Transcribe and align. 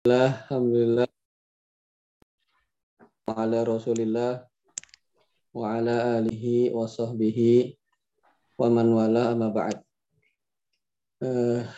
Alhamdulillah. 0.00 1.04
Wa 3.28 3.36
ala 3.36 3.68
rasulillah. 3.68 4.48
Wa 5.52 5.76
ala 5.76 6.16
alihi 6.16 6.72
wa 6.72 6.88
sahbihi. 6.88 7.76
Wa 8.56 8.72
man 8.72 8.88
wala 8.96 9.28
amma 9.28 9.52
ba'd. 9.52 9.76
Uh, 11.20 11.68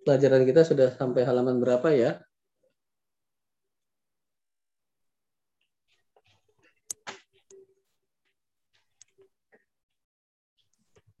pelajaran 0.00 0.48
kita 0.48 0.64
sudah 0.64 0.96
sampai 0.96 1.28
halaman 1.28 1.60
berapa 1.60 1.92
ya? 1.92 2.16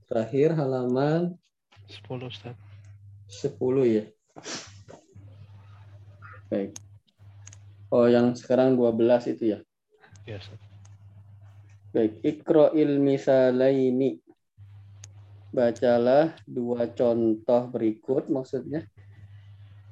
Terakhir 0.08 0.56
halaman 0.56 1.36
10 1.92 2.24
Ustaz. 2.24 2.56
10 3.28 3.52
ya. 3.84 4.08
Baik. 6.48 6.72
Oh, 7.92 8.08
yang 8.08 8.36
sekarang 8.36 8.76
12 8.76 9.32
itu 9.32 9.56
ya? 9.56 9.58
Ya, 10.28 10.40
Ustaz. 10.40 10.60
Baik, 11.88 12.20
ikro'il 12.20 13.00
misalaini. 13.00 14.20
Bacalah 15.48 16.36
dua 16.44 16.92
contoh 16.92 17.62
berikut 17.72 18.28
maksudnya. 18.28 18.84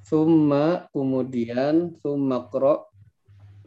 Summa 0.05 0.93
kemudian 0.93 1.97
summa 2.05 2.53
kro 2.53 2.93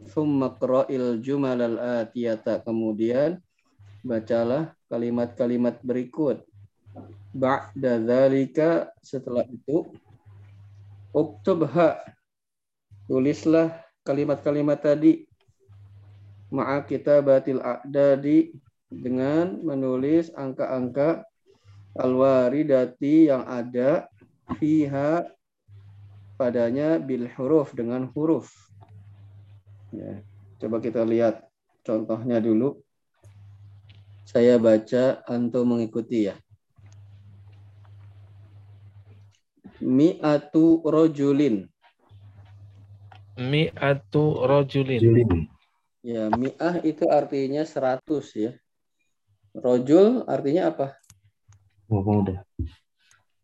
summa 0.06 0.54
il 0.88 1.18
jumalal 1.20 1.76
atiyata 2.00 2.62
kemudian 2.62 3.42
bacalah 4.06 4.72
kalimat-kalimat 4.86 5.82
berikut. 5.82 6.46
Ba'da 7.34 7.98
dzalika 7.98 8.94
setelah 9.02 9.46
itu 9.50 9.90
uktubha 11.10 11.98
tulislah 13.10 13.74
kalimat-kalimat 14.06 14.78
tadi 14.78 15.26
ma'a 16.54 16.86
kitabatil 16.86 17.58
a'dadi 17.58 18.54
dengan 18.86 19.58
menulis 19.66 20.30
angka-angka 20.30 21.26
alwaridati 21.98 23.26
yang 23.26 23.42
ada 23.50 24.06
fiha 24.62 25.26
padanya 26.38 27.02
bil 27.02 27.26
huruf 27.34 27.74
dengan 27.74 28.06
huruf. 28.14 28.46
Ya, 29.90 30.22
coba 30.62 30.78
kita 30.78 31.02
lihat 31.02 31.50
contohnya 31.82 32.38
dulu. 32.38 32.78
Saya 34.22 34.54
baca, 34.62 35.26
antum 35.26 35.74
mengikuti 35.74 36.30
ya. 36.30 36.38
Mi'atu 39.82 40.86
rojulin 40.86 41.66
Mi'atu 43.40 44.44
rojulin. 44.44 45.48
Ya, 46.04 46.28
mi'ah 46.28 46.84
itu 46.84 47.08
artinya 47.08 47.64
100 47.64 48.04
ya. 48.36 48.52
Rojul 49.56 50.28
artinya 50.28 50.68
apa? 50.68 51.00
Pemuda. 51.88 52.44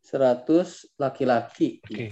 100 0.05 0.85
laki-laki. 1.01 1.81
Oke. 1.81 1.89
Okay. 1.89 2.11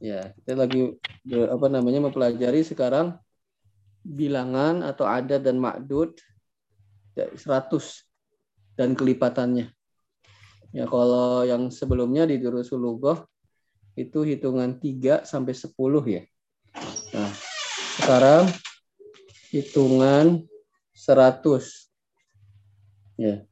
Ya, 0.00 0.32
kita 0.32 0.56
lagi 0.56 0.96
apa 1.28 1.66
namanya 1.68 2.08
mempelajari 2.08 2.64
sekarang 2.64 3.20
bilangan 4.00 4.80
atau 4.80 5.04
adat 5.04 5.44
dan 5.44 5.60
makdud 5.60 6.16
100 7.12 8.08
dan 8.80 8.96
kelipatannya. 8.96 9.68
Ya, 10.72 10.88
kalau 10.88 11.44
yang 11.44 11.68
sebelumnya 11.68 12.24
di 12.24 12.40
Durusul 12.40 12.80
Lughah 12.80 13.20
itu 13.92 14.24
hitungan 14.24 14.80
3 14.80 15.28
sampai 15.28 15.52
10 15.52 15.76
ya. 16.08 16.24
Nah, 17.10 17.32
sekarang 17.98 18.44
hitungan 19.50 20.46
100. 20.94 21.90
Ya. 23.18 23.42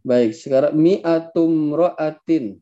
Baik, 0.00 0.32
sekarang 0.32 0.72
mi'atum 0.76 1.76
ro'atin. 1.76 2.60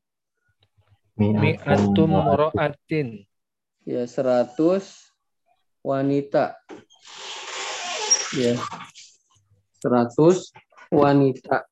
Mi'atum 1.18 2.10
ro'atin. 2.10 3.22
Ya, 3.86 4.02
100 4.06 5.14
wanita. 5.82 6.58
Ya. 8.34 8.58
100 9.78 10.54
wanita. 10.90 11.66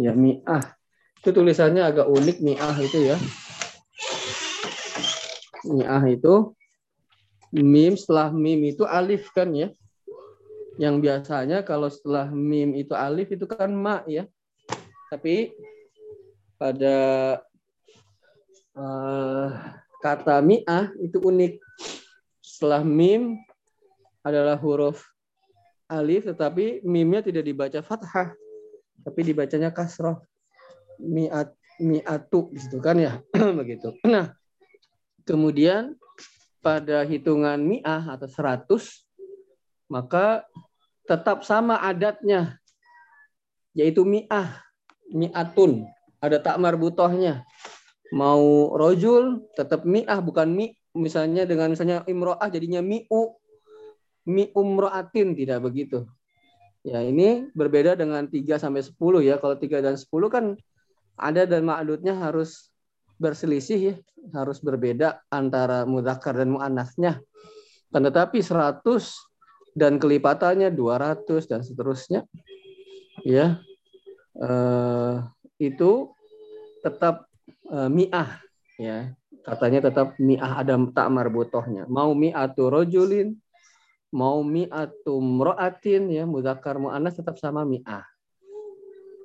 Ya, 0.00 0.16
mi'ah. 0.16 0.76
Itu 1.20 1.30
tulisannya 1.36 1.84
agak 1.84 2.08
unik 2.08 2.40
mi'ah 2.40 2.76
itu 2.80 2.98
ya. 3.04 3.16
Mi'ah 5.68 6.02
itu 6.08 6.56
mim 7.52 7.94
setelah 7.94 8.32
mim 8.32 8.58
itu 8.64 8.88
alif 8.88 9.28
kan 9.36 9.52
ya. 9.52 9.68
Yang 10.80 10.96
biasanya 11.04 11.60
kalau 11.62 11.92
setelah 11.92 12.32
mim 12.32 12.72
itu 12.72 12.96
alif 12.96 13.28
itu 13.28 13.44
kan 13.44 13.68
ma 13.68 14.00
ya. 14.08 14.24
Tapi 15.12 15.52
pada 16.56 16.96
uh, 18.72 19.48
kata 20.00 20.40
mi'ah 20.40 20.88
itu 21.04 21.20
unik. 21.20 21.60
Setelah 22.40 22.80
mim 22.80 23.36
adalah 24.24 24.56
huruf 24.56 25.04
alif 25.92 26.24
tetapi 26.24 26.80
mimnya 26.88 27.20
tidak 27.20 27.44
dibaca 27.44 27.84
fathah 27.84 28.32
tapi 29.02 29.20
dibacanya 29.20 29.74
kasroh 29.74 30.22
mi'at 31.02 31.52
mi'atu 31.82 32.54
gitu 32.54 32.78
kan 32.78 32.96
ya 32.96 33.18
begitu. 33.60 33.92
Nah, 34.06 34.30
kemudian 35.26 35.98
pada 36.62 37.02
hitungan 37.02 37.58
mi'ah 37.58 38.14
atau 38.14 38.30
seratus, 38.30 39.04
maka 39.90 40.46
tetap 41.04 41.42
sama 41.42 41.82
adatnya, 41.82 42.56
yaitu 43.74 44.06
mi'ah, 44.06 44.62
mi'atun, 45.10 45.84
ada 46.22 46.38
tak 46.38 46.56
marbutohnya. 46.62 47.42
Mau 48.14 48.72
rojul, 48.78 49.44
tetap 49.58 49.82
mi'ah, 49.82 50.22
bukan 50.22 50.48
mi, 50.48 50.72
misalnya 50.94 51.44
dengan 51.44 51.74
misalnya 51.74 52.06
imro'ah 52.06 52.48
jadinya 52.48 52.80
mi'u, 52.80 53.34
mi'umro'atin, 54.24 55.34
tidak 55.34 55.66
begitu. 55.66 56.06
Ya 56.82 56.98
ini 56.98 57.46
berbeda 57.54 57.94
dengan 57.94 58.26
3 58.26 58.58
sampai 58.58 58.82
10 58.82 59.22
ya. 59.22 59.38
Kalau 59.38 59.54
3 59.54 59.78
dan 59.78 59.94
10 59.94 60.10
kan 60.26 60.58
ada 61.14 61.46
dan 61.46 61.62
ma'adudnya 61.62 62.18
harus 62.18 62.71
berselisih 63.20 63.80
ya, 63.80 63.94
harus 64.36 64.62
berbeda 64.62 65.24
antara 65.28 65.84
mudzakkar 65.88 66.38
dan 66.38 66.54
muannasnya. 66.54 67.20
Tetapi 67.92 68.38
100 68.40 68.84
dan 69.76 69.96
kelipatannya 70.00 70.72
200 70.72 71.48
dan 71.48 71.60
seterusnya. 71.60 72.24
Ya. 73.24 73.60
Eh, 74.32 75.16
itu 75.60 76.12
tetap 76.80 77.28
eh, 77.68 77.88
mi'ah 77.92 78.40
ya. 78.80 79.12
Katanya 79.42 79.90
tetap 79.90 80.16
mi'ah 80.16 80.62
ada 80.62 80.78
tak 80.94 81.08
marbutohnya. 81.12 81.84
Mau 81.90 82.16
mi'atu 82.16 82.72
rojulin 82.72 83.36
mau 84.12 84.44
mi'atu 84.44 85.18
mro'atin 85.18 86.12
ya. 86.12 86.24
Mudzakkar 86.28 86.76
muannas 86.80 87.16
tetap 87.16 87.40
sama 87.40 87.64
mi'ah. 87.64 88.04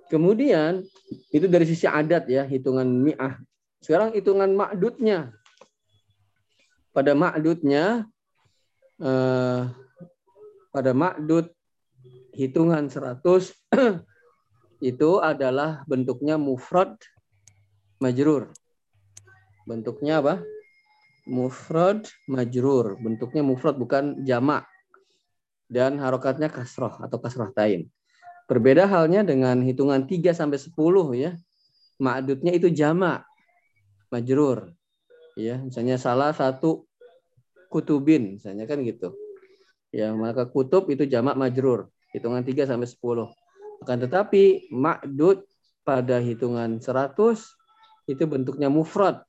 Kemudian 0.08 0.88
itu 1.36 1.46
dari 1.52 1.68
sisi 1.68 1.84
adat 1.84 2.28
ya. 2.31 2.48
Hitungan 2.48 2.88
mi'ah 2.88 3.40
sekarang 3.81 4.13
hitungan 4.17 4.51
makdudnya. 4.57 5.33
Pada 6.93 7.13
makdudnya, 7.13 8.09
eh, 8.97 9.61
pada 10.73 10.91
makdud 10.97 11.53
hitungan 12.33 12.89
100 12.89 13.53
itu 14.91 15.09
adalah 15.21 15.85
bentuknya 15.85 16.41
mufrad 16.41 16.97
majrur. 18.01 18.49
Bentuknya 19.69 20.25
apa? 20.25 20.41
Mufrad 21.29 22.09
majrur. 22.25 22.97
Bentuknya 22.97 23.45
mufrad 23.45 23.77
bukan 23.77 24.25
jamak. 24.25 24.65
Dan 25.68 26.00
harokatnya 26.00 26.47
kasroh 26.47 26.97
atau 27.03 27.19
kasroh 27.19 27.51
tain. 27.51 27.91
Berbeda 28.47 28.88
halnya 28.88 29.27
dengan 29.27 29.59
hitungan 29.59 30.07
3 30.07 30.31
sampai 30.31 30.56
10 30.56 30.71
ya. 31.19 31.35
Makdudnya 32.00 32.56
itu 32.56 32.71
jamak 32.71 33.26
majrur. 34.09 34.74
Ya, 35.38 35.62
misalnya 35.62 36.01
salah 36.01 36.33
satu 36.33 36.89
kutubin, 37.69 38.39
misalnya 38.39 38.65
kan 38.65 38.81
gitu. 38.81 39.13
Ya, 39.94 40.12
maka 40.12 40.50
kutub 40.50 40.89
itu 40.89 41.06
jamak 41.06 41.38
majrur, 41.38 41.94
hitungan 42.12 42.42
3 42.42 42.65
sampai 42.65 42.89
10. 42.89 43.30
Akan 43.86 43.98
tetapi 44.01 44.74
makdud 44.74 45.45
pada 45.86 46.18
hitungan 46.19 46.81
100 46.81 47.54
itu 48.09 48.24
bentuknya 48.25 48.68
mufrad 48.68 49.21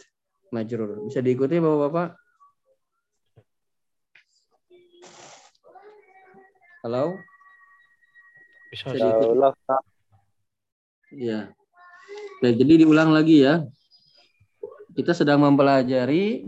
majrur. 0.51 1.05
Bisa 1.07 1.21
diikuti 1.21 1.61
Bapak-bapak? 1.61 2.17
Halo? 6.87 7.21
Bisa, 8.73 8.95
Bisa 8.95 8.97
diikuti? 8.97 9.37
Ya. 11.19 11.51
Oke, 12.39 12.55
jadi 12.55 12.87
diulang 12.87 13.11
lagi 13.11 13.43
ya 13.43 13.67
kita 14.99 15.15
sedang 15.15 15.47
mempelajari 15.47 16.43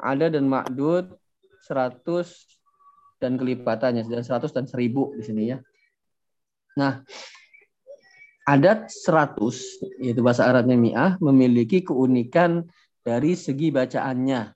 ada 0.00 0.32
dan 0.32 0.48
ma'dud 0.48 1.12
100 1.68 2.00
dan 3.20 3.36
kelipatannya 3.36 4.08
dan 4.08 4.24
100 4.24 4.56
dan 4.56 4.64
1000 4.64 5.20
di 5.20 5.22
sini 5.28 5.42
ya. 5.52 5.60
Nah, 6.80 7.04
adat 8.48 8.88
100 8.88 10.00
yaitu 10.00 10.24
bahasa 10.24 10.48
Arabnya 10.48 10.80
mi'ah 10.80 11.20
memiliki 11.20 11.84
keunikan 11.84 12.64
dari 13.04 13.36
segi 13.36 13.68
bacaannya. 13.68 14.48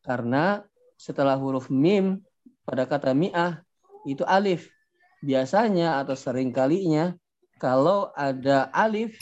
Karena 0.00 0.64
setelah 0.96 1.36
huruf 1.36 1.68
mim 1.68 2.24
pada 2.64 2.88
kata 2.88 3.12
mi'ah 3.12 3.60
itu 4.08 4.24
alif. 4.24 4.72
Biasanya 5.20 6.00
atau 6.00 6.16
seringkalinya 6.16 7.12
kalau 7.60 8.08
ada 8.16 8.72
alif 8.72 9.20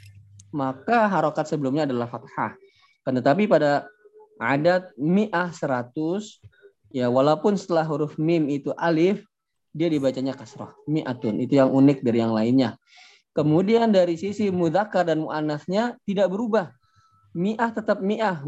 maka 0.54 1.10
harokat 1.10 1.50
sebelumnya 1.50 1.90
adalah 1.90 2.06
fathah. 2.06 2.61
Kan 3.02 3.18
tetapi 3.18 3.50
pada 3.50 3.86
adat 4.38 4.94
mi'ah 4.98 5.50
100 5.50 5.94
ya 6.94 7.06
walaupun 7.10 7.54
setelah 7.54 7.86
huruf 7.86 8.18
mim 8.18 8.50
itu 8.50 8.70
alif 8.74 9.22
dia 9.72 9.88
dibacanya 9.88 10.36
kasrah 10.36 10.70
mi'atun. 10.84 11.40
Itu 11.40 11.58
yang 11.58 11.72
unik 11.72 12.04
dari 12.04 12.18
yang 12.20 12.36
lainnya. 12.36 12.76
Kemudian 13.32 13.88
dari 13.88 14.20
sisi 14.20 14.52
mudzakkar 14.52 15.08
dan 15.08 15.24
muannasnya 15.24 15.96
tidak 16.04 16.28
berubah. 16.28 16.68
Mi'ah 17.32 17.72
tetap 17.72 18.04
mi'ah. 18.04 18.44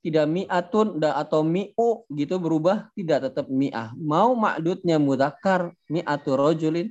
Tidak 0.00 0.24
mi'atun 0.24 0.96
atau 1.02 1.44
mi'u 1.44 2.08
gitu 2.08 2.40
berubah 2.40 2.88
tidak 2.94 3.28
tetap 3.28 3.50
mi'ah. 3.50 3.92
Mau 3.98 4.32
makdudnya 4.38 4.96
mudzakkar 4.96 5.74
mi'atu 5.90 6.38
rojulin 6.38 6.88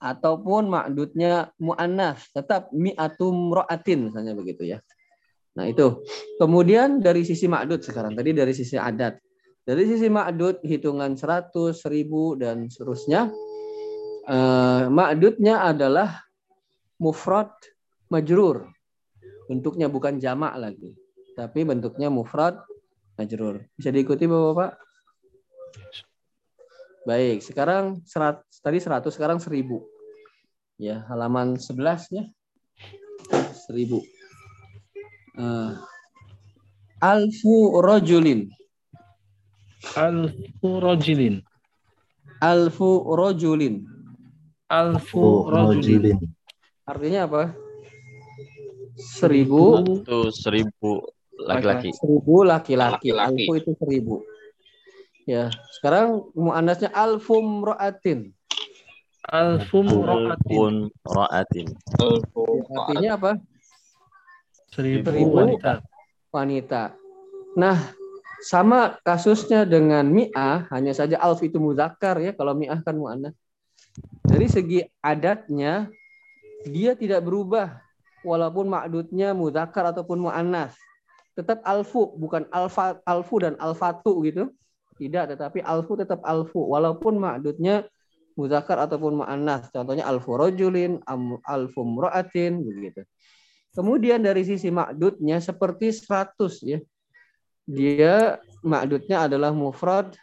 ataupun 0.00 0.68
makdudnya 0.70 1.52
muannas 1.60 2.24
tetap 2.32 2.72
mi'atum 2.72 3.52
ro'atin 3.52 4.08
misalnya 4.08 4.32
begitu 4.32 4.64
ya 4.64 4.78
Nah 5.58 5.66
itu. 5.66 6.06
Kemudian 6.38 7.02
dari 7.02 7.26
sisi 7.26 7.50
makdud 7.50 7.82
sekarang. 7.82 8.14
Tadi 8.14 8.30
dari 8.30 8.52
sisi 8.54 8.78
adat. 8.78 9.18
Dari 9.66 9.86
sisi 9.86 10.06
makdud 10.06 10.62
hitungan 10.62 11.18
100, 11.18 11.74
1000 11.74 12.38
dan 12.38 12.70
seterusnya. 12.70 13.30
Eh, 14.30 14.84
makdudnya 14.90 15.66
adalah 15.66 16.22
mufrad 17.02 17.50
majrur. 18.12 18.70
Bentuknya 19.50 19.90
bukan 19.90 20.22
jamak 20.22 20.54
lagi. 20.54 20.94
Tapi 21.34 21.66
bentuknya 21.66 22.12
mufrad 22.12 22.62
majrur. 23.18 23.66
Bisa 23.74 23.90
diikuti 23.90 24.30
Bapak-Bapak? 24.30 24.72
Baik, 27.00 27.40
sekarang 27.40 28.04
serat, 28.04 28.44
tadi 28.60 28.78
100, 28.78 29.08
sekarang 29.10 29.40
1000. 29.40 29.82
Ya, 30.76 31.02
halaman 31.10 31.56
11 31.58 32.12
ya. 32.12 32.24
1000 33.66 34.19
uh, 35.40 35.70
alfu 37.00 37.80
rojulin. 37.80 38.52
Alfu 39.96 40.68
rojulin. 40.84 41.40
Alfu 42.44 43.08
rojulin. 43.16 43.88
Alfu 44.68 45.48
rojulin. 45.48 46.20
artinya 46.84 47.24
apa? 47.24 47.42
Seribu. 49.00 49.80
Itu 50.04 50.28
seribu 50.34 51.00
laki-laki. 51.40 51.96
Seribu 51.96 52.44
laki-laki. 52.44 53.08
Alfu 53.16 53.52
itu 53.56 53.72
seribu. 53.80 54.20
Ya 55.24 55.48
sekarang 55.78 56.28
muannasnya 56.34 56.90
alfum 56.90 57.62
roatin 57.62 58.34
alfum 59.30 59.86
roatin 59.86 60.90
roatin 61.06 61.66
artinya 62.74 63.10
apa 63.14 63.32
Seribu, 64.70 65.10
seribu 65.10 65.34
wanita. 65.34 65.82
wanita. 66.30 66.94
Nah, 67.58 67.90
sama 68.40 68.96
kasusnya 69.02 69.66
dengan 69.66 70.06
mi'ah, 70.06 70.70
hanya 70.70 70.94
saja 70.94 71.18
alf 71.18 71.42
itu 71.42 71.58
muzakkar 71.58 72.22
ya, 72.22 72.30
kalau 72.32 72.54
mi'ah 72.54 72.78
kan 72.80 72.94
mu'annas. 72.94 73.34
Dari 74.22 74.46
segi 74.46 74.80
adatnya, 75.02 75.90
dia 76.62 76.94
tidak 76.94 77.26
berubah 77.26 77.82
walaupun 78.22 78.70
makdudnya 78.70 79.34
muzakkar 79.34 79.90
ataupun 79.90 80.30
mu'annas. 80.30 80.78
Tetap 81.34 81.66
alfu, 81.66 82.14
bukan 82.14 82.46
alfa, 82.54 83.02
alfu 83.02 83.42
dan 83.42 83.58
alfatu 83.58 84.22
gitu. 84.22 84.54
Tidak, 85.00 85.34
tetapi 85.34 85.64
alfu 85.64 85.96
tetap 85.96 86.20
alfu 86.22 86.62
walaupun 86.62 87.18
makdudnya 87.18 87.88
muzakkar 88.38 88.86
ataupun 88.86 89.24
mu'annas. 89.24 89.72
Contohnya 89.74 90.06
alfu 90.06 90.36
rojulin, 90.38 91.02
alfu 91.42 91.80
mro'atin 91.82 92.62
begitu. 92.62 93.02
Kemudian 93.70 94.18
dari 94.18 94.42
sisi 94.42 94.68
makdudnya 94.68 95.38
seperti 95.38 95.94
100 95.94 96.66
ya. 96.66 96.78
Dia 97.70 98.42
makdudnya 98.66 99.30
adalah 99.30 99.54
mufrad 99.54 100.18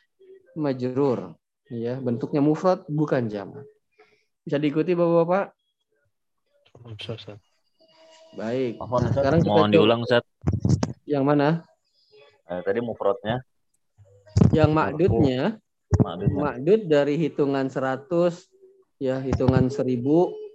majrur. 0.57 1.31
Ya, 1.71 1.99
bentuknya 1.99 2.43
mufrad 2.43 2.83
bukan 2.91 3.31
jamak. 3.31 3.63
Bisa 4.43 4.59
diikuti 4.59 4.95
Bapak-bapak? 4.95 5.51
Baik. 8.35 8.79
Mohon, 8.79 9.01
nah, 9.03 9.11
sekarang 9.15 9.39
kita 9.43 9.51
mohon 9.51 9.71
diulang, 9.71 9.99
Ustaz. 10.03 10.23
Yang 11.07 11.23
mana? 11.23 11.47
Eh, 12.47 12.61
tadi 12.63 12.79
mufradnya. 12.79 13.43
Yang 14.55 14.71
makdudnya, 14.71 15.41
makdudnya. 15.99 16.39
Makdud 16.39 16.81
dari 16.87 17.15
hitungan 17.19 17.67
100 17.67 18.47
ya, 18.99 19.19
hitungan 19.19 19.67
1000 19.67 20.46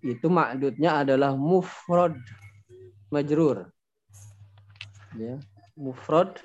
itu 0.00 0.26
makdudnya 0.32 1.04
adalah 1.04 1.36
mufrad 1.36 2.16
majrur. 3.12 3.68
Ya, 5.18 5.36
mufrad 5.76 6.40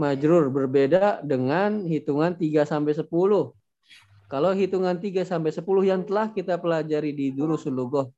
majrur 0.00 0.50
berbeda 0.52 1.22
dengan 1.22 1.84
hitungan 1.86 2.34
3 2.34 2.66
sampai 2.66 2.92
10. 2.96 3.06
Kalau 4.26 4.50
hitungan 4.50 4.98
3 4.98 5.22
sampai 5.22 5.54
10 5.54 5.86
yang 5.86 6.02
telah 6.02 6.34
kita 6.34 6.58
pelajari 6.58 7.14
di 7.14 7.30
Durusul 7.30 7.78
Lughah 7.78 8.10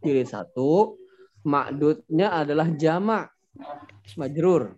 jilid 0.00 0.28
1, 0.28 0.56
makdudnya 1.44 2.32
adalah 2.32 2.68
jamak 2.72 3.28
majrur. 4.16 4.76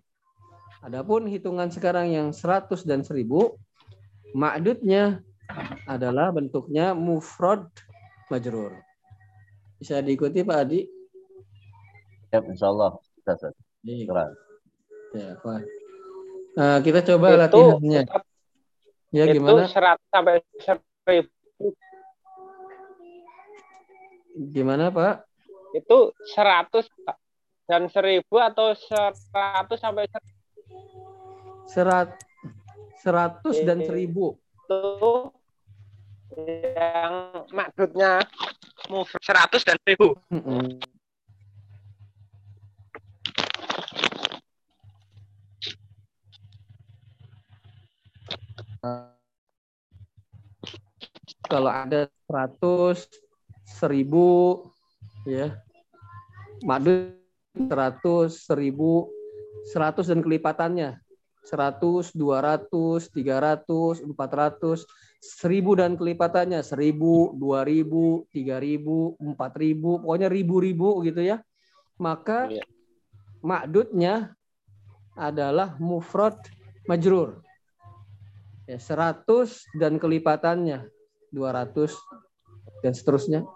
Adapun 0.83 1.31
hitungan 1.31 1.71
sekarang 1.71 2.11
yang 2.11 2.35
100 2.35 2.83
dan 2.83 3.07
1000, 3.07 3.55
makdudnya 4.35 5.23
adalah 5.87 6.35
bentuknya 6.35 6.91
mufrad 6.91 7.71
majrur. 8.27 8.75
Bisa 9.83 9.99
diikuti 9.99 10.47
Pak 10.47 10.57
Adi? 10.63 10.79
Ya, 12.31 12.39
insya 12.39 12.71
Allah. 12.71 12.95
Bisa, 13.19 13.51
Iya. 13.83 14.31
Ya, 15.11 15.35
Pak. 15.43 15.59
Nah, 16.55 16.79
kita 16.79 17.03
coba 17.03 17.35
itu, 17.35 17.39
latihannya. 17.43 18.07
Ya, 19.11 19.27
itu 19.27 19.43
gimana? 19.43 19.67
Serat 19.67 19.99
sampai 20.07 20.39
seribu. 20.63 21.75
Gimana, 24.55 24.87
Pak? 24.87 25.27
Itu 25.75 26.15
seratus 26.31 26.87
dan 27.67 27.91
seribu 27.91 28.39
atau 28.39 28.71
seratus 28.79 29.83
sampai 29.83 30.07
Serat, 31.67 32.15
seratus 33.03 33.59
dan 33.67 33.83
seribu. 33.83 34.39
Itu 34.63 35.35
yang 36.39 37.43
maksudnya 37.51 38.23
move 38.89 39.09
100 39.21 39.63
dan 39.63 39.77
1000. 39.85 40.15
Mm 40.31 40.41
-hmm. 40.43 40.65
Kalau 51.47 51.71
ada 51.71 52.09
100, 52.27 53.07
1000 53.79 54.67
ya. 55.29 55.55
Madu 56.65 57.13
100, 57.55 58.43
1000, 58.49 59.07
100 59.71 60.09
dan 60.09 60.19
kelipatannya. 60.23 60.97
100, 61.43 62.15
200, 62.15 63.11
300, 63.11 64.01
400, 64.01 64.87
1000 65.23 65.79
dan 65.79 65.95
kelipatannya, 65.95 66.59
1000, 66.59 67.31
2000, 67.39 68.27
3000, 68.35 69.15
4000, 69.23 70.03
pokoknya 70.03 70.27
ribu-ribu 70.27 70.99
gitu 71.07 71.23
ya. 71.23 71.39
Maka 71.95 72.51
ya. 72.51 72.63
makdudnya 73.39 74.35
adalah 75.15 75.79
mufrad 75.79 76.35
majrur. 76.91 77.39
Ya, 78.67 78.79
100 78.79 79.63
dan 79.79 79.95
kelipatannya 79.95 80.91
200 81.31 81.95
dan 82.83 82.91
seterusnya. 82.91 83.47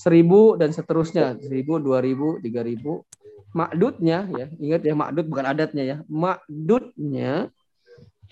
1000 0.00 0.56
dan 0.56 0.72
seterusnya, 0.72 1.36
1000, 1.36 1.84
2000, 1.84 2.40
3000 2.40 3.04
makdudnya 3.52 4.24
ya 4.32 4.46
ingat 4.56 4.80
ya 4.80 4.96
makdud 4.96 5.28
bukan 5.28 5.44
adatnya 5.44 5.84
ya 5.84 5.96
makdudnya 6.08 7.52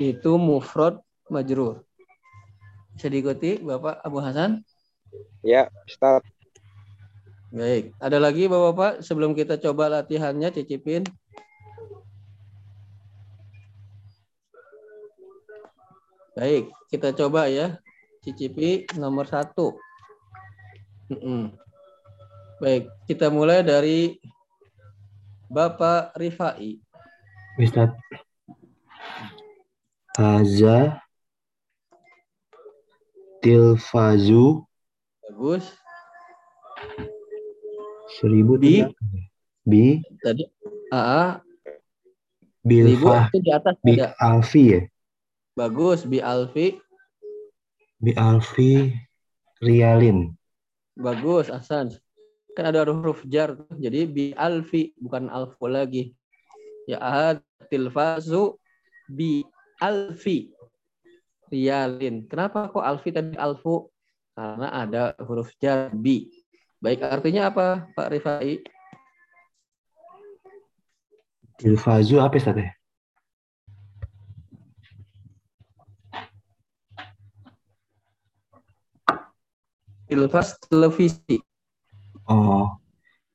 itu 0.00 0.32
mufrad 0.40 0.97
majrur 1.28 1.85
bisa 3.00 3.09
diikuti 3.09 3.57
Bapak 3.64 4.04
Abu 4.04 4.21
Hasan 4.21 4.61
ya 5.40 5.73
Ustaz 5.88 6.21
baik 7.49 7.97
ada 7.97 8.21
lagi 8.21 8.45
Bapak-bapak 8.45 9.00
sebelum 9.00 9.33
kita 9.33 9.57
coba 9.57 9.88
latihannya 9.88 10.52
cicipin 10.52 11.09
Baik, 16.30 16.73
kita 16.88 17.12
coba 17.12 17.52
ya. 17.52 17.76
Cicipi 18.25 18.88
nomor 18.97 19.28
satu. 19.28 19.76
Baik, 22.62 22.88
kita 23.04 23.28
mulai 23.28 23.61
dari 23.61 24.16
Bapak 25.52 26.16
Rifai. 26.16 26.80
Ustaz. 27.61 27.92
Haza 30.16 31.02
tilfazu 33.40 34.64
Bagus. 35.30 35.64
seribu 38.20 38.61
Bi. 38.61 38.85
bi 39.64 40.00
Tadi 40.20 40.44
AA 40.92 41.40
bil 42.61 42.87
ribu 42.92 43.09
fah 43.09 43.28
itu 43.32 43.38
di 43.40 43.50
atas 43.52 43.76
bi 43.80 43.97
ada. 43.97 44.12
alfi 44.20 44.64
ya 44.76 44.80
Bagus, 45.56 46.06
Bi 46.09 46.20
Alfi. 46.25 46.78
bi 48.00 48.12
alfi 48.16 48.92
rialin 49.61 50.32
Bagus, 51.00 51.49
Hasan. 51.49 51.97
Kan 52.52 52.68
ada 52.68 52.85
huruf 52.85 53.25
jar, 53.25 53.56
jadi 53.80 54.04
Bi 54.04 54.37
Alfi 54.37 54.92
bukan 55.00 55.32
alfu 55.32 55.64
lagi. 55.64 56.12
Ya 56.85 57.00
tilfazu 57.73 58.59
bi 59.09 59.44
alfi 59.80 60.52
rialin. 61.50 62.25
Kenapa 62.30 62.71
kok 62.71 62.87
alfi 62.87 63.11
tadi 63.11 63.35
alfu? 63.35 63.90
Karena 64.33 64.71
ada 64.71 65.12
huruf 65.26 65.52
jar 65.59 65.90
bi. 65.92 66.30
Baik, 66.80 67.04
artinya 67.04 67.52
apa, 67.52 67.92
Pak 67.92 68.09
Rifai? 68.09 68.62
tilfazu 71.61 72.16
apa 72.16 72.40
Ustaz 72.40 72.57
ya? 72.57 72.73
Tilfas 80.09 80.59
televisi. 80.66 81.38
oh 82.26 82.66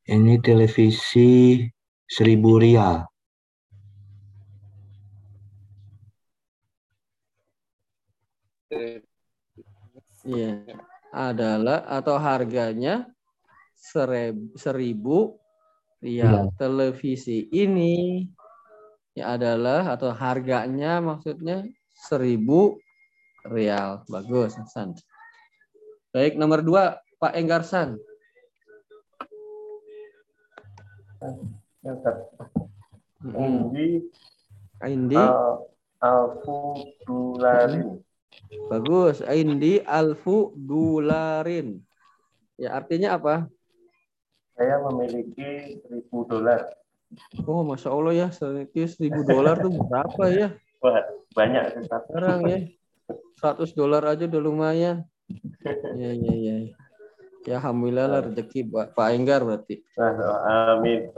ini 0.09 0.41
televisi 0.43 1.61
seribu 2.03 2.59
rial 2.59 3.05
Iya. 10.25 10.51
Adalah 11.15 11.87
atau 11.87 12.19
harganya 12.19 13.07
sereb- 13.77 14.51
seribu 14.59 15.39
rial. 16.03 16.51
Televisi 16.59 17.47
ini 17.55 18.25
ya 19.15 19.39
adalah 19.39 19.95
atau 19.95 20.11
harganya 20.11 20.99
maksudnya 20.99 21.63
seribu 21.95 22.75
rial. 23.47 24.03
Bagus, 24.11 24.59
Hasan. 24.59 24.97
Baik, 26.11 26.35
nomor 26.35 26.59
dua, 26.63 26.99
Pak 27.19 27.35
Enggarsan. 27.35 27.95
Indi 33.25 34.05
Indi, 34.85 35.17
al 35.17 35.65
alfu. 35.97 36.85
Bagus. 38.71 39.21
Indi 39.25 39.81
alfu 39.83 40.53
dularin. 40.55 41.79
Ya, 42.55 42.75
artinya 42.79 43.19
apa? 43.19 43.51
Saya 44.55 44.79
memiliki 44.87 45.83
seribu 45.83 46.23
dolar. 46.23 46.71
Oh, 47.43 47.61
masya 47.67 47.91
Allah 47.91 48.13
ya, 48.15 48.27
seribu 48.87 49.27
dolar 49.27 49.59
tuh 49.59 49.71
berapa 49.71 50.23
ya? 50.31 50.47
Wah, 50.79 51.03
banyak. 51.35 51.85
Sekarang 51.87 52.47
ya, 52.47 52.59
100 53.43 53.75
dolar 53.75 54.03
aja 54.07 54.23
udah 54.27 54.41
lumayan. 54.41 55.03
Ya, 55.95 56.11
ya, 56.15 56.33
ya. 56.33 56.55
Ya, 57.45 57.61
alhamdulillah 57.61 58.07
lah 58.09 58.21
rezeki 58.25 58.65
Pak 58.73 58.97
Pak 58.97 59.07
Enggar 59.13 59.45
berarti. 59.45 59.85
Nah, 59.93 60.73
amin. 60.73 61.13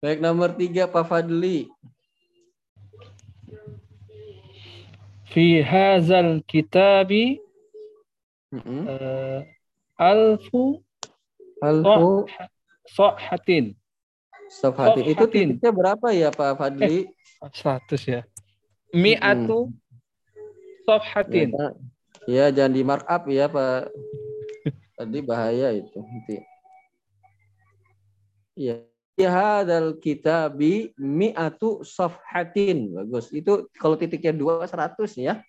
Baik, 0.00 0.24
nomor 0.24 0.56
tiga 0.56 0.88
Pak 0.88 1.04
Fadli. 1.04 1.68
Fi 5.28 5.60
hazal 5.60 6.40
kitabi 6.48 7.36
eh, 8.54 9.40
alfu 10.00 10.80
Alfu 11.58 12.26
sahhatin. 12.86 13.74
Safhatin. 14.48 15.04
Itu 15.04 15.24
titiknya 15.28 15.70
berapa 15.74 16.08
ya 16.14 16.30
Pak 16.30 16.56
Fadli? 16.56 17.10
100 17.42 17.98
ya. 18.06 18.20
Mi'atu 18.94 19.74
safhatin. 20.88 21.52
Ya, 21.52 21.68
ya, 22.24 22.44
jangan 22.54 22.72
di 22.72 22.82
markup 22.86 23.22
ya 23.28 23.46
Pak. 23.50 23.92
Tadi 24.96 25.18
bahaya 25.22 25.74
itu. 25.76 25.98
Nanti. 26.00 26.36
Ya. 28.58 28.82
Fi 29.18 29.26
hadzal 29.26 29.98
kitabi 29.98 30.94
mi'atu 30.94 31.82
safhatin. 31.82 32.94
Bagus. 32.94 33.34
Itu 33.34 33.66
kalau 33.74 33.98
titiknya 33.98 34.30
dua 34.30 34.62
100 34.62 34.94
ya. 35.18 35.42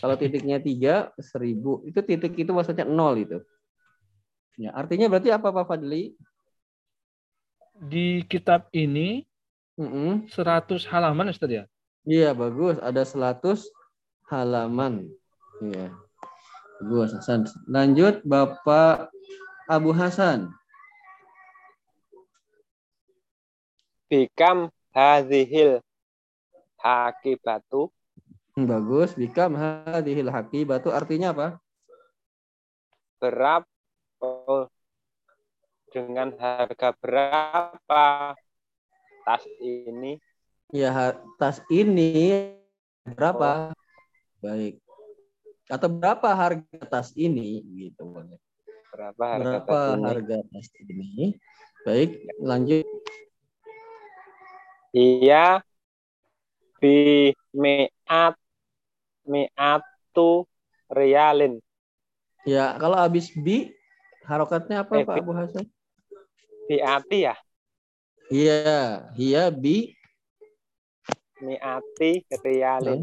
Kalau 0.00 0.16
titiknya 0.16 0.56
tiga 0.56 1.12
seribu. 1.20 1.84
Itu 1.84 2.00
titik 2.00 2.32
itu 2.40 2.48
maksudnya 2.56 2.88
nol 2.88 3.20
itu. 3.20 3.44
Ya, 4.56 4.72
artinya 4.72 5.12
berarti 5.12 5.28
apa 5.28 5.52
Pak 5.52 5.68
Fadli? 5.68 6.16
Di 7.76 8.24
kitab 8.24 8.72
ini 8.72 9.28
Mm-mm. 9.76 10.32
100 10.32 10.88
halaman 10.88 11.28
Ustaz 11.28 11.52
ya. 11.52 11.64
Iya 12.08 12.32
bagus. 12.32 12.80
Ada 12.80 13.04
100 13.04 13.68
halaman. 14.32 15.12
Iya. 15.60 15.92
Bagus 16.80 17.12
Hasan. 17.12 17.44
Lanjut 17.68 18.24
Bapak 18.24 19.12
Abu 19.68 19.92
Hasan. 19.92 20.48
Bikam 24.12 24.68
hadhil 24.92 25.80
hakibatu 26.76 27.88
Hmm, 28.52 28.68
Bagus. 28.68 29.16
Bikam 29.16 29.56
hadhil 29.56 30.28
hakibatu 30.28 30.92
artinya 30.92 31.32
apa? 31.32 31.56
berapa 33.16 33.64
oh, 34.20 34.68
dengan 35.88 36.34
harga 36.36 36.90
berapa 36.98 38.34
tas 39.22 39.46
ini 39.62 40.18
Ya 40.68 41.16
tas 41.40 41.64
ini 41.72 42.52
berapa? 43.08 43.72
Baik. 44.42 44.82
Atau 45.72 45.88
berapa 45.88 46.28
harga 46.36 46.82
tas 46.90 47.16
ini 47.16 47.64
gitu 47.78 48.12
berapa 48.92 49.24
harga 49.38 49.40
Berapa 49.40 49.64
tas 49.64 49.96
ini 49.96 50.04
harga 50.04 50.36
tas 50.52 50.68
ini? 50.84 51.12
Baik, 51.88 52.10
lanjut. 52.40 52.84
Iya 54.92 55.62
bi 56.80 56.94
mi'at 57.60 58.34
mi'atu 59.30 60.30
rialin 60.98 61.54
Ya, 62.46 62.74
kalau 62.82 62.98
habis 62.98 63.30
bi 63.44 63.70
harokatnya 64.26 64.76
apa 64.82 64.96
Eh, 64.98 65.04
Pak 65.06 65.14
bi- 65.14 65.22
Abu 65.22 65.32
Hasan? 65.34 65.66
biati 66.68 67.18
ya 67.26 67.34
Iya, 68.34 68.80
iya 69.24 69.42
bi. 69.62 69.76
mi'ati 71.44 72.10
rialin 72.42 73.00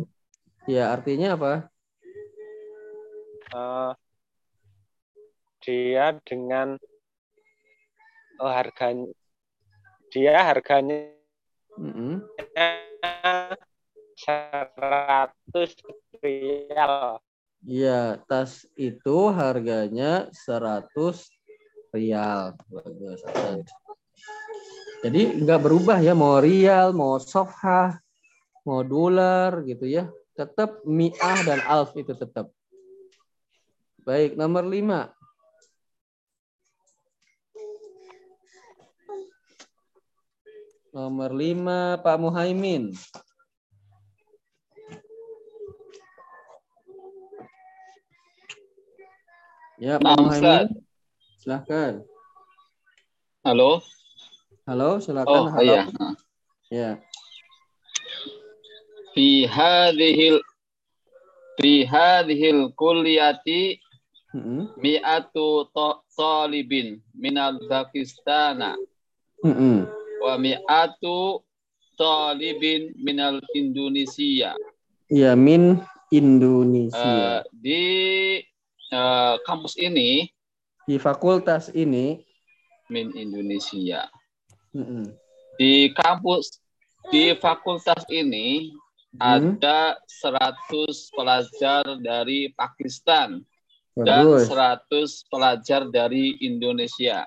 Ya, 0.74 0.84
artinya 0.96 1.28
apa? 1.36 1.54
Eh, 3.54 3.94
dia 5.64 6.06
dengan 6.28 6.78
oh, 8.40 8.52
harganya 8.58 9.08
dia 10.14 10.34
harganya 10.50 10.96
Mm-mm. 11.80 12.20
100 14.20 15.32
rial 16.20 17.24
Iya, 17.64 18.24
tas 18.28 18.64
itu 18.80 19.18
harganya 19.36 20.32
100 20.32 21.28
rial. 21.92 22.56
Bagus. 22.72 23.20
Hasan. 23.28 23.68
Jadi 25.04 25.44
nggak 25.44 25.60
berubah 25.64 26.00
ya, 26.00 26.16
mau 26.16 26.40
rial, 26.40 26.96
mau 26.96 27.20
sofha, 27.20 28.00
mau 28.64 28.84
dolar 28.84 29.64
gitu 29.68 29.88
ya. 29.88 30.08
Tetap 30.36 30.84
mi'ah 30.88 31.40
dan 31.44 31.60
alf 31.68 31.92
itu 32.00 32.16
tetap. 32.16 32.48
Baik, 34.08 34.40
nomor 34.40 34.64
lima. 34.64 35.12
Nomor 40.90 41.30
lima, 41.38 42.02
Pak 42.02 42.18
Muhaimin. 42.18 42.98
Ya, 49.80 50.02
Pak 50.02 50.04
Nah, 50.04 50.18
Muhaimin. 50.18 50.68
Silahkan. 51.40 51.94
Halo. 53.46 53.80
Halo, 54.68 55.00
silakan. 55.00 55.40
Oh, 55.40 55.48
Halo. 55.54 55.64
iya. 55.64 55.84
Ya. 56.70 56.92
fi 59.10 59.50
hadhil 59.50 60.38
fi 61.58 61.82
hadhil 61.82 62.70
kulliyati 62.78 63.82
Mm-mm. 64.38 64.70
mi'atu 64.78 65.66
talibin 66.14 67.02
minal 67.18 67.58
Pakistana 67.66 68.78
Mm-mm. 69.42 69.90
Wa 70.24 70.36
mi'atu 70.40 71.44
talibin 72.00 72.96
minal 73.00 73.42
Indonesia. 73.56 74.56
Iya, 75.10 75.34
min 75.34 75.82
Indonesia. 76.14 77.00
Eh, 77.00 77.40
di 77.52 77.84
eh, 78.94 79.36
kampus 79.44 79.76
ini 79.80 80.30
Di 80.90 80.98
fakultas 80.98 81.70
ini, 81.78 82.18
min 82.90 83.14
Indonesia. 83.14 84.10
mm-mm. 84.74 85.06
Di 85.60 85.94
kampus 85.94 86.58
di 87.14 87.34
fakultas 87.38 88.06
ini 88.10 88.74
Hmm, 89.10 89.58
ada 89.58 89.98
100 90.06 91.10
pelajar 91.18 91.82
dari 91.98 92.54
Pakistan 92.54 93.42
dan 93.98 94.22
bagus. 94.22 94.46
100 94.46 95.26
pelajar 95.34 95.82
dari 95.90 96.38
Indonesia. 96.46 97.26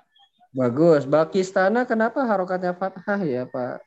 Bagus. 0.53 1.09
Pakistana 1.09 1.89
kenapa 1.89 2.21
harokatnya 2.29 2.77
fathah 2.77 3.21
ya, 3.25 3.49
Pak? 3.49 3.81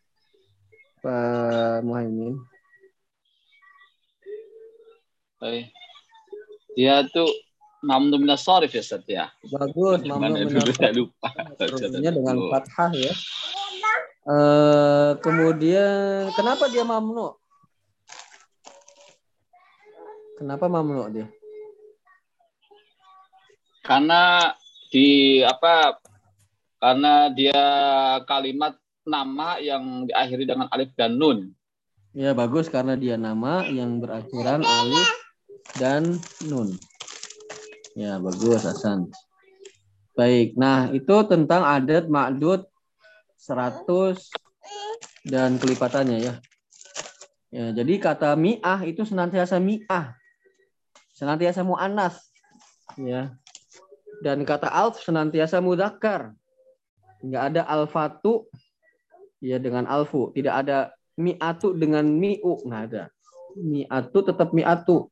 Pak 1.05 1.85
Muhaimin. 1.85 2.41
Eh, 5.45 5.69
Dia 6.73 7.05
tuh 7.05 7.29
mamnu 7.85 8.17
minas 8.17 8.41
sorif 8.41 8.73
ya 8.73 8.81
Ustaz 8.81 9.05
ya. 9.05 9.29
Bagus, 9.45 10.01
Gimana 10.01 10.33
mamnu 10.33 10.49
dulu 10.49 10.57
minas 10.57 10.73
saya 10.73 10.93
lupa. 10.97 11.29
Dengan 12.01 12.37
fathah 12.49 12.91
ya. 12.97 13.13
Eh, 14.25 15.11
kemudian 15.21 16.33
kenapa 16.33 16.65
dia 16.65 16.81
mamnu? 16.81 17.37
Kenapa 20.41 20.65
mamnu 20.65 21.05
dia? 21.13 21.27
Karena 23.85 24.49
di 24.89 25.39
apa? 25.45 26.01
Karena 26.85 27.33
dia 27.33 27.63
kalimat 28.29 28.77
nama 29.09 29.57
yang 29.57 30.05
diakhiri 30.05 30.45
dengan 30.45 30.69
alif 30.69 30.93
dan 30.93 31.17
nun. 31.17 31.49
Ya 32.13 32.37
bagus 32.37 32.69
karena 32.69 32.93
dia 32.93 33.17
nama 33.17 33.65
yang 33.73 33.97
berakhiran 33.97 34.61
alif 34.61 35.09
dan 35.81 36.21
nun. 36.45 36.77
Ya 37.97 38.21
bagus 38.21 38.69
Hasan. 38.69 39.09
Baik, 40.13 40.53
nah 40.53 40.93
itu 40.93 41.25
tentang 41.25 41.65
adat 41.65 42.05
ma'dud 42.05 42.69
100 43.41 44.29
dan 45.25 45.57
kelipatannya 45.57 46.21
ya. 46.21 46.33
Ya, 47.49 47.73
jadi 47.81 47.97
kata 47.97 48.37
mi'ah 48.37 48.85
itu 48.85 49.01
senantiasa 49.09 49.57
mi'ah. 49.57 50.13
Senantiasa 51.17 51.65
mu'anas. 51.65 52.29
Ya. 52.93 53.33
Dan 54.21 54.45
kata 54.45 54.69
alf 54.69 55.01
senantiasa 55.01 55.65
mudzakkar. 55.65 56.37
Enggak 57.25 57.43
ada 57.49 57.61
alfatu 57.65 58.45
ya 59.41 59.57
dengan 59.57 59.89
alfu, 59.89 60.29
tidak 60.37 60.61
ada 60.61 60.93
mi'atu 61.17 61.73
dengan 61.73 62.05
mi'u, 62.05 62.61
nggak 62.61 62.83
ada. 62.93 63.03
Mi'atu 63.57 64.19
tetap 64.21 64.53
mi'atu. 64.53 65.09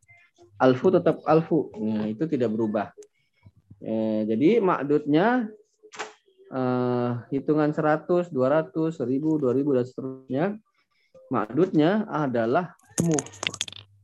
Alfu 0.61 0.93
tetap 0.93 1.25
alfu. 1.25 1.73
Nah, 1.81 2.05
itu 2.05 2.29
tidak 2.29 2.53
berubah. 2.53 2.93
Eh, 3.83 4.23
jadi 4.29 4.61
makdudnya 4.63 5.49
eh, 6.53 7.09
hitungan 7.33 7.73
100, 7.73 8.29
200, 8.29 9.01
1000, 9.01 9.41
2000 9.41 9.75
dan 9.75 9.85
seterusnya. 9.89 10.45
Makdudnya 11.33 12.05
adalah 12.05 12.77
mu 13.01 13.17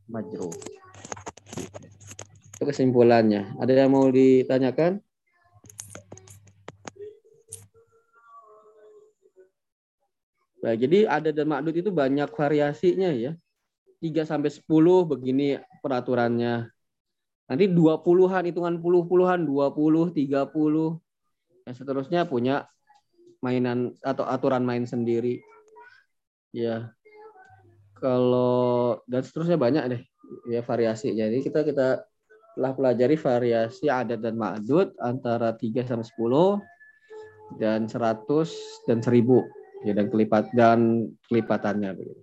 majrur. 0.09 0.51
Itu 2.57 2.63
kesimpulannya. 2.65 3.55
Ada 3.61 3.85
yang 3.85 3.93
mau 3.93 4.09
ditanyakan? 4.09 4.99
Nah, 10.59 10.73
jadi 10.75 11.07
ada 11.07 11.31
dan 11.31 11.47
makdud 11.47 11.75
itu 11.79 11.91
banyak 11.91 12.27
variasinya 12.35 13.09
ya. 13.15 13.31
3 13.99 14.23
sampai 14.23 14.51
10 14.51 15.07
begini 15.07 15.59
peraturannya. 15.83 16.71
Nanti 17.49 17.65
20-an 17.67 18.43
hitungan 18.47 18.75
puluh-puluhan 18.79 19.43
20, 19.43 20.11
30. 20.15 20.99
Dan 21.65 21.73
seterusnya 21.75 22.23
punya 22.27 22.67
mainan 23.39 23.95
atau 24.03 24.27
aturan 24.27 24.63
main 24.63 24.83
sendiri. 24.83 25.39
Ya. 26.55 26.91
Kalau 27.99 29.03
dan 29.11 29.23
seterusnya 29.23 29.59
banyak 29.59 29.83
deh 29.91 30.01
ya 30.47 30.63
variasi. 30.63 31.11
Jadi 31.11 31.43
kita 31.43 31.67
kita 31.67 32.03
telah 32.55 32.71
pelajari 32.75 33.15
variasi 33.19 33.91
adat 33.91 34.23
dan 34.23 34.39
makdud 34.39 34.95
antara 34.99 35.51
3 35.55 35.83
sampai 35.83 36.07
10 36.07 37.59
dan 37.59 37.87
100 37.87 38.87
dan 38.87 39.03
1000 39.03 39.58
ya 39.83 39.91
dan 39.95 40.07
kelipat 40.11 40.51
dan 40.51 41.09
kelipatannya 41.27 41.91
begitu. 41.95 42.21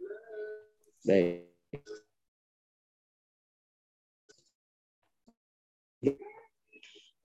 Baik. 1.07 1.47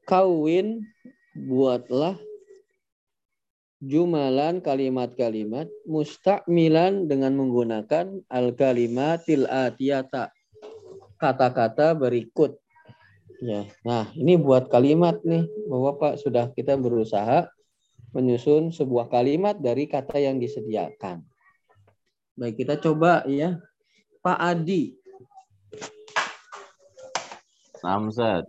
Kawin 0.05 0.83
buatlah 1.31 2.19
jumalan 3.81 4.61
kalimat-kalimat 4.61 5.65
mustakmilan 5.89 7.09
dengan 7.09 7.33
menggunakan 7.33 8.21
al 8.29 8.53
kalimatil 8.53 9.49
atiyata 9.49 10.29
kata-kata 11.17 11.97
berikut 11.97 12.61
ya 13.41 13.65
nah 13.81 14.05
ini 14.13 14.37
buat 14.37 14.69
kalimat 14.69 15.17
nih 15.25 15.49
Bapak 15.65 16.21
sudah 16.21 16.53
kita 16.53 16.77
berusaha 16.77 17.49
menyusun 18.11 18.71
sebuah 18.71 19.07
kalimat 19.07 19.55
dari 19.55 19.87
kata 19.87 20.19
yang 20.19 20.37
disediakan. 20.37 21.23
Baik, 22.35 22.63
kita 22.63 22.79
coba 22.79 23.23
ya. 23.27 23.59
Pak 24.21 24.37
Adi. 24.37 24.95
Namzat. 27.81 28.45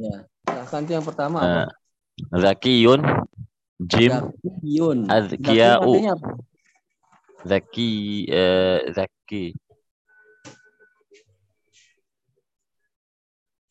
Ya, 0.00 0.26
silahkan 0.42 0.82
yang 0.90 1.04
pertama 1.06 1.38
Eh, 1.38 1.46
apa? 1.46 1.72
Zakiyun. 2.34 3.00
Jim. 3.80 4.10
Zakiyun. 4.10 4.98
Azkiya'u. 5.06 5.92
Zaki. 7.46 7.92
eh, 8.28 8.80
Zaki. 8.92 9.44